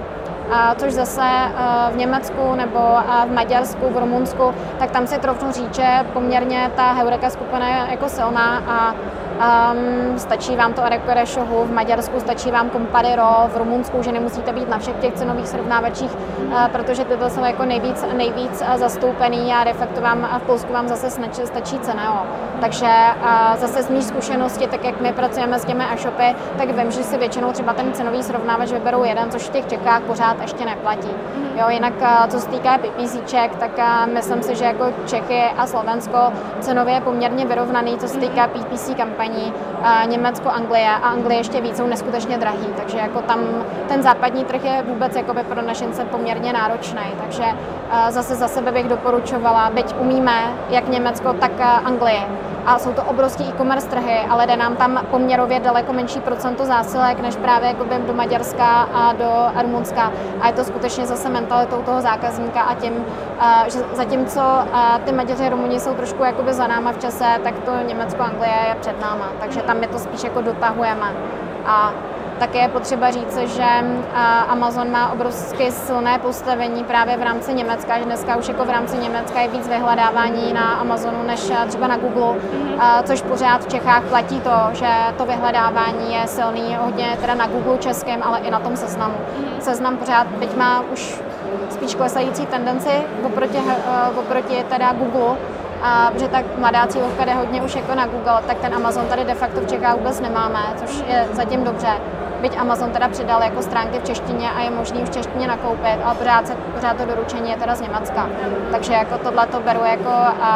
A 0.53 0.75
což 0.75 0.93
zase 0.93 1.23
eh, 1.25 1.93
v 1.93 1.97
Německu 1.97 2.55
nebo 2.55 2.79
v 3.27 3.33
Maďarsku, 3.35 3.91
v 3.91 3.99
Rumunsku, 3.99 4.55
tak 4.79 4.91
tam 4.91 5.07
si 5.07 5.19
trochu 5.19 5.53
říct, 5.53 5.75
že 5.75 6.07
poměrně 6.13 6.71
ta 6.77 6.93
Heureka 6.93 7.31
skupina 7.31 7.69
je 7.69 7.91
jako 7.91 8.09
silná 8.09 8.63
a 8.69 8.95
Um, 9.35 10.19
stačí 10.19 10.57
vám 10.57 10.73
to 10.73 10.85
Areko 10.85 11.15
Rešohu, 11.15 11.65
v 11.65 11.73
Maďarsku 11.73 12.21
stačí 12.21 12.51
vám 12.51 12.71
Compadero, 12.71 13.49
v 13.49 13.57
Rumunsku, 13.57 14.03
že 14.03 14.13
nemusíte 14.13 14.53
být 14.53 14.69
na 14.69 14.79
všech 14.79 14.97
těch 14.97 15.15
cenových 15.15 15.49
srovnávačích, 15.49 16.11
uh, 16.15 16.69
protože 16.69 17.05
tyto 17.05 17.31
jsou 17.31 17.45
jako 17.45 17.65
nejvíc, 17.65 18.05
nejvíc 18.17 18.61
uh, 18.61 18.77
zastoupený 18.77 19.53
a 19.53 19.65
de 19.65 19.73
facto 19.73 20.01
vám 20.01 20.29
a 20.31 20.39
v 20.39 20.43
Polsku 20.43 20.73
vám 20.73 20.89
zase 20.89 21.11
stačí, 21.11 21.47
stačí 21.47 21.79
cena. 21.79 22.05
Jo. 22.05 22.27
Takže 22.61 22.87
uh, 22.87 23.57
zase 23.57 23.83
z 23.83 23.91
mých 23.91 24.05
zkušenosti, 24.05 24.67
tak 24.67 24.85
jak 24.85 25.01
my 25.01 25.13
pracujeme 25.13 25.59
s 25.59 25.65
těmi 25.65 25.85
e-shopy, 25.93 26.35
tak 26.59 26.71
vím, 26.71 26.91
že 26.91 27.05
si 27.05 27.19
většinou 27.19 27.53
třeba 27.53 27.73
ten 27.73 27.93
cenový 27.93 28.23
srovnávač 28.23 28.73
vyberou 28.73 29.05
jeden, 29.05 29.31
což 29.31 29.43
v 29.43 29.51
těch 29.51 29.67
Čechách 29.67 30.03
pořád 30.03 30.41
ještě 30.41 30.65
neplatí. 30.65 31.09
Mm-hmm. 31.09 31.61
Jo, 31.61 31.69
jinak 31.69 31.95
co 32.29 32.41
se 32.41 32.49
týká 32.49 32.79
PPCček, 32.79 33.57
tak 33.57 33.71
myslím 34.07 34.43
si, 34.43 34.57
že 34.57 34.65
jako 34.65 34.85
Čechy 35.07 35.43
a 35.57 35.67
Slovensko 35.67 36.19
cenově 36.61 36.95
je 36.95 37.01
poměrně 37.01 37.47
vyrovnaný, 37.47 37.99
co 37.99 38.09
se 38.09 38.19
týká 38.19 38.49
PPC 38.49 38.95
kampaní 38.97 39.24
zastoupení 39.25 39.53
uh, 39.79 40.11
Německo, 40.11 40.49
Anglie 40.49 40.89
a 40.89 40.95
Anglie 40.97 41.41
ještě 41.41 41.61
víc 41.61 41.77
jsou 41.77 41.87
neskutečně 41.87 42.39
drahý, 42.39 42.67
takže 42.77 42.99
jako 42.99 43.21
tam 43.23 43.41
ten 43.89 44.03
západní 44.03 44.45
trh 44.45 44.65
je 44.65 44.83
vůbec 44.89 45.17
jakoby 45.17 45.43
pro 45.43 45.63
našince 45.63 46.05
poměrně 46.05 46.53
náročný, 46.53 47.03
takže 47.23 47.45
zase 48.11 48.35
za 48.35 48.49
sebe 48.49 48.73
bych 48.73 48.89
doporučovala, 48.89 49.71
byť 49.71 49.95
umíme 49.99 50.53
jak 50.71 50.89
Německo, 50.89 51.33
tak 51.33 51.53
Anglie, 51.61 52.23
a 52.67 52.79
jsou 52.79 52.93
to 52.93 53.03
obrovský 53.03 53.45
e-commerce 53.45 53.89
trhy, 53.89 54.19
ale 54.31 54.47
jde 54.47 54.57
nám 54.57 54.77
tam 54.77 55.01
poměrově 55.11 55.61
daleko 55.61 55.93
menší 55.93 56.21
procento 56.21 56.65
zásilek 56.65 57.21
než 57.21 57.37
právě 57.37 57.69
jako 57.69 57.85
do 58.07 58.15
Maďarska 58.15 58.89
a 58.95 59.13
do 59.13 59.63
Rumunska. 59.63 60.13
A 60.41 60.47
je 60.47 60.53
to 60.53 60.65
skutečně 60.65 61.07
zase 61.07 61.29
mentalitou 61.29 61.83
toho 61.83 62.01
zákazníka 62.01 62.61
a 62.61 62.75
tím, 62.75 63.05
že 63.67 63.79
zatímco 63.93 64.41
ty 65.05 65.13
Maďaři 65.13 65.47
a 65.47 65.49
Rumuni 65.49 65.81
jsou 65.81 65.95
trošku 65.95 66.25
jakoby 66.25 66.53
za 66.53 66.67
náma 66.67 66.93
v 66.93 66.99
čase, 66.99 67.25
tak 67.45 67.59
to 67.59 67.73
Německo, 67.87 68.23
Anglie 68.23 68.55
je 68.69 68.75
před 68.81 69.01
náma. 69.01 69.29
Takže 69.41 69.63
tam 69.63 69.81
my 69.81 69.87
to 69.87 69.99
spíš 69.99 70.25
jako 70.25 70.41
dotahujeme. 70.41 71.13
A 71.67 71.93
také 72.39 72.59
je 72.59 72.69
potřeba 72.69 73.11
říct, 73.11 73.37
že 73.37 73.65
Amazon 74.49 74.91
má 74.91 75.13
obrovské 75.13 75.71
silné 75.71 76.19
postavení 76.19 76.85
právě 76.85 77.17
v 77.17 77.23
rámci 77.23 77.55
Německa, 77.55 77.99
že 77.99 78.05
dneska 78.05 78.37
už 78.37 78.49
jako 78.49 78.65
v 78.65 78.71
rámci 78.71 78.99
Německa 78.99 79.41
je 79.41 79.49
víc 79.49 79.69
vyhledávání 79.69 80.53
na 80.53 80.75
Amazonu 80.75 81.23
než 81.27 81.53
třeba 81.69 81.87
na 81.87 81.97
Google, 81.97 82.35
což 83.05 83.23
pořád 83.23 83.65
v 83.65 83.69
Čechách 83.69 84.03
platí 84.03 84.41
to, 84.41 84.51
že 84.73 84.89
to 85.19 85.27
vyhledávání 85.27 86.15
je 86.15 86.27
silný 86.27 86.77
hodně 86.81 87.17
teda 87.21 87.35
na 87.35 87.47
Google 87.47 87.79
českém, 87.79 88.23
ale 88.23 88.39
i 88.39 88.51
na 88.51 88.61
tom 88.61 88.77
seznamu. 88.77 89.15
Seznam 89.61 89.97
pořád, 89.97 90.27
byť 90.27 90.57
má 90.57 90.83
už 90.93 91.21
spíš 91.71 91.95
klesající 91.95 92.47
tendenci 92.47 92.91
oproti, 93.27 93.59
oproti 94.19 94.65
teda 94.69 94.93
Google, 94.93 95.37
a 95.83 96.11
protože 96.13 96.29
tak 96.29 96.45
mladá 96.59 96.87
cílovka 96.87 97.25
jde 97.25 97.35
hodně 97.35 97.63
už 97.63 97.77
jako 97.77 97.95
na 97.95 98.07
Google, 98.07 98.43
tak 98.47 98.59
ten 98.59 98.75
Amazon 98.75 99.07
tady 99.07 99.25
de 99.25 99.35
facto 99.35 99.61
v 99.61 99.67
Čechách 99.67 99.95
vůbec 99.95 100.21
nemáme, 100.21 100.61
což 100.77 101.05
je 101.07 101.29
zatím 101.33 101.65
dobře 101.65 101.89
byť 102.45 102.59
Amazon 102.59 102.91
teda 102.93 103.09
přidal 103.09 103.43
jako 103.43 103.63
stránky 103.63 103.99
v 103.99 104.05
češtině 104.05 104.51
a 104.51 104.61
je 104.61 104.71
možný 104.71 105.05
v 105.05 105.11
češtině 105.11 105.47
nakoupit, 105.47 105.99
ale 106.05 106.15
pořád, 106.15 106.47
se, 106.47 106.55
pořád 106.75 106.97
to 106.97 107.05
doručení 107.05 107.51
je 107.51 107.57
teda 107.57 107.75
z 107.75 107.81
Německa. 107.81 108.29
Takže 108.73 108.93
jako 108.93 109.19
tohle 109.19 109.47
to 109.47 109.61
beru 109.61 109.85
jako 109.85 110.11
a 110.43 110.53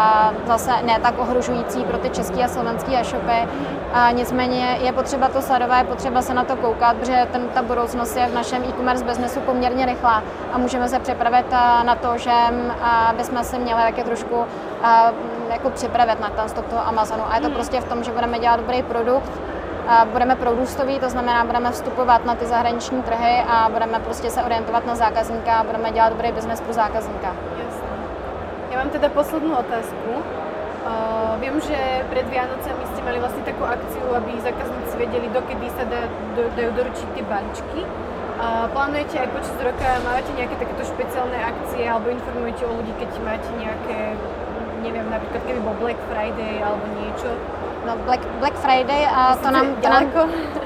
zase 0.47 0.71
ne 0.85 0.99
tak 1.03 1.19
ohrožující 1.19 1.85
pro 1.85 1.99
ty 1.99 2.11
české 2.11 2.45
a 2.45 2.49
slovenské 2.49 3.01
e-shopy. 3.01 3.49
A 3.93 4.11
nicméně 4.11 4.79
je 4.81 4.93
potřeba 4.93 5.29
to 5.29 5.43
sledovat, 5.43 5.79
je 5.79 5.85
potřeba 5.85 6.23
se 6.23 6.35
na 6.35 6.45
to 6.45 6.57
koukat, 6.57 6.97
protože 6.97 7.29
ten, 7.33 7.49
ta 7.49 7.63
budoucnost 7.63 8.17
je 8.17 8.27
v 8.27 8.35
našem 8.35 8.63
e-commerce 8.63 9.05
biznesu 9.05 9.41
poměrně 9.41 9.87
rychlá 9.87 10.23
a 10.53 10.59
můžeme 10.59 10.89
se 10.89 10.99
připravit 10.99 11.47
na 11.83 11.95
to, 11.95 12.19
že 12.19 12.33
bychom 13.17 13.45
se 13.45 13.59
měli 13.59 13.83
taky 13.83 14.03
trošku 14.05 14.45
jako 15.51 15.71
připravit 15.71 16.21
na 16.21 16.31
ten 16.31 16.49
stop 16.49 16.67
toho 16.67 16.87
Amazonu. 16.87 17.23
A 17.31 17.35
je 17.35 17.41
to 17.41 17.47
hmm. 17.47 17.55
prostě 17.55 17.81
v 17.81 17.85
tom, 17.85 18.05
že 18.05 18.13
budeme 18.13 18.39
dělat 18.39 18.57
dobrý 18.61 18.83
produkt, 18.83 19.33
budeme 20.13 20.37
prorůstoví, 20.37 21.01
to 21.01 21.09
znamená, 21.11 21.45
budeme 21.45 21.71
vstupovat 21.71 22.25
na 22.25 22.35
ty 22.35 22.47
zahraniční 22.47 23.03
trhy 23.03 23.45
a 23.49 23.69
budeme 23.73 24.01
prostě 24.01 24.31
se 24.31 24.43
orientovat 24.43 24.87
na 24.87 24.95
zákazníka 24.95 25.53
a 25.53 25.65
budeme 25.65 25.93
dělat 25.93 26.09
dobrý 26.09 26.33
biznes 26.33 26.61
pro 26.61 26.73
zákazníka. 26.73 27.33
Jasne. 27.65 27.89
Já 28.71 28.79
mám 28.79 28.91
teda 28.91 29.09
poslední 29.09 29.53
otázku. 29.53 30.11
Uh, 30.89 31.41
vím, 31.41 31.61
že 31.61 31.77
před 32.11 32.29
Vianocami 32.29 32.87
jste 32.87 33.03
měli 33.03 33.19
vlastně 33.19 33.43
takovou 33.43 33.65
akci, 33.65 33.99
aby 34.17 34.41
zákazníci 34.41 34.97
věděli, 34.97 35.29
dokedy 35.29 35.71
se 35.71 35.85
dají 35.85 36.09
do, 36.37 36.43
dajú 36.57 36.71
doručiť 36.73 37.09
ty 37.15 37.23
balíčky. 37.23 37.81
Plánujete 38.73 39.19
aj 39.19 39.29
počas 39.35 39.59
roka, 39.59 39.99
máte 40.07 40.31
nějaké 40.39 40.55
takéto 40.63 40.87
špeciálne 40.87 41.35
akcie 41.43 41.91
alebo 41.91 42.15
informujete 42.15 42.63
o 42.67 42.73
ľudí, 42.79 42.95
keď 42.95 43.11
máte 43.27 43.51
nějaké, 43.59 44.15
nevím, 44.83 45.11
například 45.11 45.43
keby 45.43 45.61
bol 45.61 45.75
Black 45.83 45.99
Friday 46.07 46.63
alebo 46.63 46.87
niečo, 47.03 47.29
No 47.89 47.97
Black, 48.05 48.21
Black 48.39 48.55
Friday 48.61 49.07
a 49.07 49.37
to 49.37 49.51
nám, 49.51 49.77
to 49.81 49.89
nám, 49.89 50.05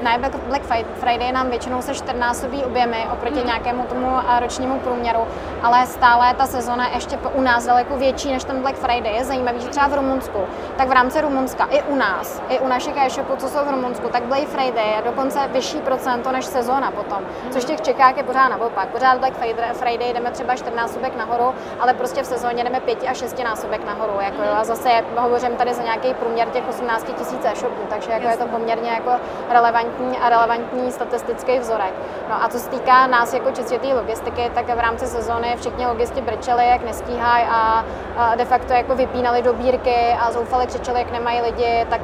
ne, 0.02 0.18
Black 0.48 0.62
Friday 0.94 1.32
nám 1.32 1.50
většinou 1.50 1.82
se 1.82 1.94
14 1.94 2.44
objemy 2.66 3.06
oproti 3.12 3.38
hmm. 3.38 3.46
nějakému 3.46 3.84
tomu 3.84 4.08
ročnímu 4.40 4.78
průměru, 4.78 5.26
ale 5.62 5.86
stále 5.86 6.34
ta 6.34 6.46
sezona 6.46 6.88
ještě 6.94 7.18
u 7.34 7.40
nás 7.40 7.66
daleko 7.66 7.96
větší 7.96 8.32
než 8.32 8.44
ten 8.44 8.60
Black 8.62 8.76
Friday. 8.76 9.14
Je 9.14 9.24
zajímavý, 9.24 9.60
že 9.60 9.68
třeba 9.68 9.86
v 9.86 9.94
Rumunsku, 9.94 10.38
tak 10.76 10.88
v 10.88 10.92
rámci 10.92 11.20
Rumunska 11.20 11.64
i 11.70 11.82
u 11.82 11.96
nás, 11.96 12.42
i 12.48 12.58
u 12.58 12.68
našich 12.68 12.96
e-shopů, 12.96 13.36
co 13.36 13.48
jsou 13.48 13.64
v 13.64 13.70
Rumunsku, 13.70 14.08
tak 14.08 14.22
Black 14.22 14.48
Friday 14.48 14.90
je 14.96 15.02
dokonce 15.04 15.38
vyšší 15.52 15.78
procento 15.78 16.32
než 16.32 16.44
sezóna 16.44 16.90
potom, 16.90 17.18
hmm. 17.18 17.50
což 17.50 17.64
těch 17.64 17.80
Čechách 17.80 18.16
je 18.16 18.22
pořád 18.22 18.48
naopak. 18.48 18.88
Pořád 18.88 19.18
Black 19.18 19.34
Friday 19.72 20.12
jdeme 20.12 20.30
třeba 20.30 20.56
14 20.56 20.98
nahoru, 21.16 21.54
ale 21.80 21.94
prostě 21.94 22.22
v 22.22 22.26
sezóně 22.26 22.64
jdeme 22.64 22.80
5 22.80 23.04
a 23.08 23.14
6 23.14 23.38
násobek 23.44 23.86
nahoru. 23.86 24.12
Jako, 24.20 24.42
a 24.56 24.64
zase 24.64 24.90
hovořím 25.16 25.56
tady 25.56 25.74
za 25.74 25.82
nějaký 25.82 26.14
průměr 26.14 26.48
těch 26.48 26.68
18 26.68 27.06
tisíc 27.18 27.44
e-shopů, 27.44 27.82
takže 27.88 28.10
jako 28.10 28.28
je 28.28 28.36
to 28.36 28.46
poměrně 28.46 28.90
jako 28.90 29.10
relevantní 29.50 29.91
a 30.22 30.28
relevantní 30.28 30.92
statistický 30.92 31.58
vzorek. 31.58 31.94
No 32.28 32.44
a 32.44 32.48
co 32.48 32.58
se 32.58 32.70
týká 32.70 33.06
nás 33.06 33.34
jako 33.34 33.50
čistě 33.50 33.78
logistiky, 33.94 34.50
tak 34.54 34.66
v 34.76 34.80
rámci 34.80 35.06
sezóny 35.06 35.56
všichni 35.56 35.86
logisti 35.86 36.20
brčeli, 36.20 36.68
jak 36.68 36.84
nestíhají 36.84 37.44
a, 37.50 37.84
a 38.16 38.34
de 38.34 38.44
facto 38.44 38.72
jako 38.72 38.94
vypínali 38.94 39.42
dobírky 39.42 40.16
a 40.20 40.30
zoufali 40.30 40.66
křičeli, 40.66 40.98
jak 40.98 41.12
nemají 41.12 41.40
lidi, 41.40 41.86
tak 41.90 42.00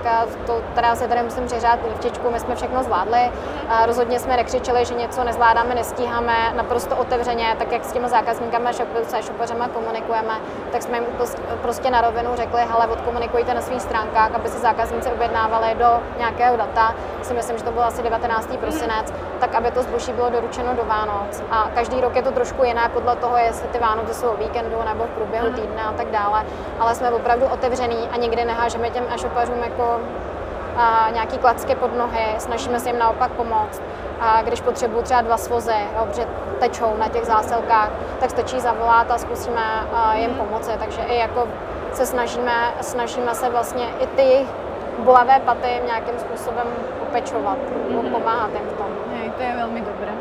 to 0.47 0.63
teda 0.75 0.95
se 0.95 1.09
tady 1.09 1.23
musím 1.23 1.47
přeřát 1.47 1.79
lívčičku, 1.89 2.31
my 2.31 2.41
jsme 2.41 2.55
všechno 2.55 2.83
zvládli. 2.83 3.33
A 3.69 3.87
rozhodně 3.87 4.19
jsme 4.19 4.37
nekřičeli, 4.37 4.85
že 4.85 4.95
něco 4.95 5.25
nezvládáme, 5.25 5.75
nestíháme, 5.75 6.53
naprosto 6.57 6.97
otevřeně, 6.97 7.57
tak 7.59 7.73
jak 7.73 7.85
s 7.85 7.93
těmi 7.93 8.09
zákazníkami 8.09 8.69
se 9.03 9.23
šopeřema 9.23 9.69
komunikujeme, 9.69 10.35
tak 10.73 10.83
jsme 10.83 10.99
jim 10.99 11.07
prostě 11.63 11.91
na 11.91 12.01
rovinu 12.01 12.31
řekli, 12.35 12.61
hele, 12.71 12.87
odkomunikujte 12.87 13.55
na 13.55 13.61
svých 13.61 13.83
stránkách, 13.83 14.35
aby 14.35 14.49
si 14.49 14.59
zákazníci 14.59 15.13
objednávali 15.13 15.75
do 15.75 16.01
nějakého 16.19 16.57
data, 16.57 16.95
si 17.23 17.35
myslím, 17.35 17.59
že 17.59 17.65
to 17.65 17.73
bylo 17.79 17.87
asi 17.89 18.03
19. 18.03 18.57
prosinec, 18.57 19.13
tak 19.41 19.55
aby 19.55 19.71
to 19.71 19.83
zboží 19.83 20.13
bylo 20.13 20.31
doručeno 20.31 20.75
do 20.75 20.85
Vánoc. 20.85 21.43
A 21.51 21.71
každý 21.75 22.01
rok 22.01 22.17
je 22.17 22.23
to 22.23 22.31
trošku 22.31 22.65
jiné 22.65 22.91
podle 22.93 23.17
toho, 23.17 23.37
jestli 23.37 23.69
ty 23.69 23.79
Vánoce 23.79 24.15
jsou 24.15 24.29
o 24.29 24.37
víkendu 24.37 24.77
nebo 24.85 25.05
v 25.05 25.11
průběhu 25.11 25.53
týdne 25.53 25.83
a 25.83 25.93
tak 25.93 26.11
dále. 26.11 26.45
Ale 26.79 26.95
jsme 26.95 27.11
opravdu 27.11 27.47
otevřený 27.47 28.09
a 28.13 28.17
nikdy 28.17 28.45
nehážeme 28.45 28.91
těm 28.91 29.05
e-shopařům 29.15 29.59
jako 29.59 30.01
a 30.77 31.11
nějaký 31.13 31.39
klacky 31.39 31.75
pod 31.75 31.97
nohy, 31.97 32.25
snažíme 32.39 32.81
se 32.81 32.89
jim 32.89 32.99
naopak 32.99 33.31
pomoct. 33.31 33.83
A 34.21 34.43
když 34.43 34.61
potřebují 34.61 35.05
třeba 35.05 35.21
dva 35.21 35.37
svozy, 35.37 35.81
jo, 35.97 36.07
protože 36.07 36.27
tečou 36.61 36.97
na 36.99 37.09
těch 37.09 37.25
zásilkách, 37.25 37.91
tak 38.21 38.31
stačí 38.31 38.61
zavolat 38.61 39.11
a 39.11 39.19
zkusíme 39.19 39.87
jim 40.15 40.31
mhm. 40.31 40.39
pomoci. 40.39 40.71
Takže 40.79 41.01
i 41.01 41.19
jako 41.19 41.49
se 41.93 42.07
snažíme, 42.07 42.75
snažíme 42.81 43.35
se 43.35 43.51
vlastně 43.51 43.85
i 44.01 44.07
ty 44.07 44.47
bolavé 45.05 45.41
paty 45.41 45.69
nějakým 45.87 46.19
způsobem 46.19 46.67
upečovat, 47.09 47.59
mm-hmm. 47.59 48.11
pomáhat 48.11 48.51
jim 48.55 48.69
v 48.69 48.73
tom. 48.73 48.91
Hej, 49.13 49.31
to 49.31 49.43
je 49.43 49.57
velmi 49.57 49.81
dobré. 49.81 50.13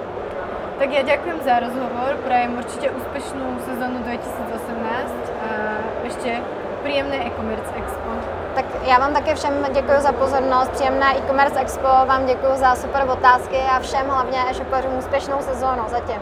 Tak 0.80 0.90
já 0.92 1.02
děkuji 1.02 1.44
za 1.44 1.60
rozhovor, 1.60 2.18
prajem 2.24 2.58
určitě 2.58 2.92
úspěšnou 2.92 3.60
sezónu 3.66 3.98
2018 4.04 5.14
a 5.42 5.78
ještě 6.04 6.42
příjemné 6.84 7.28
e-commerce 7.28 7.74
expo. 7.76 8.10
Tak 8.56 8.66
já 8.88 9.00
vám 9.00 9.14
také 9.14 9.36
všem 9.36 9.54
děkuji 9.74 10.00
za 10.00 10.12
pozornost, 10.12 10.72
příjemné 10.72 11.18
e-commerce 11.18 11.60
expo, 11.60 11.88
vám 11.88 12.26
děkuji 12.26 12.56
za 12.56 12.76
super 12.76 13.10
otázky 13.10 13.58
a 13.58 13.80
všem 13.80 14.08
hlavně 14.08 14.40
e-shopařům 14.50 14.98
úspěšnou 14.98 15.42
sezónu 15.42 15.84
zatím. 15.90 16.22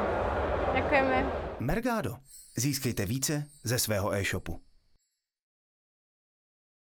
Děkujeme. 0.75 1.25
Mergado. 1.59 2.15
Získejte 2.57 3.05
více 3.05 3.43
ze 3.63 3.79
svého 3.79 4.13
e-shopu. 4.13 4.59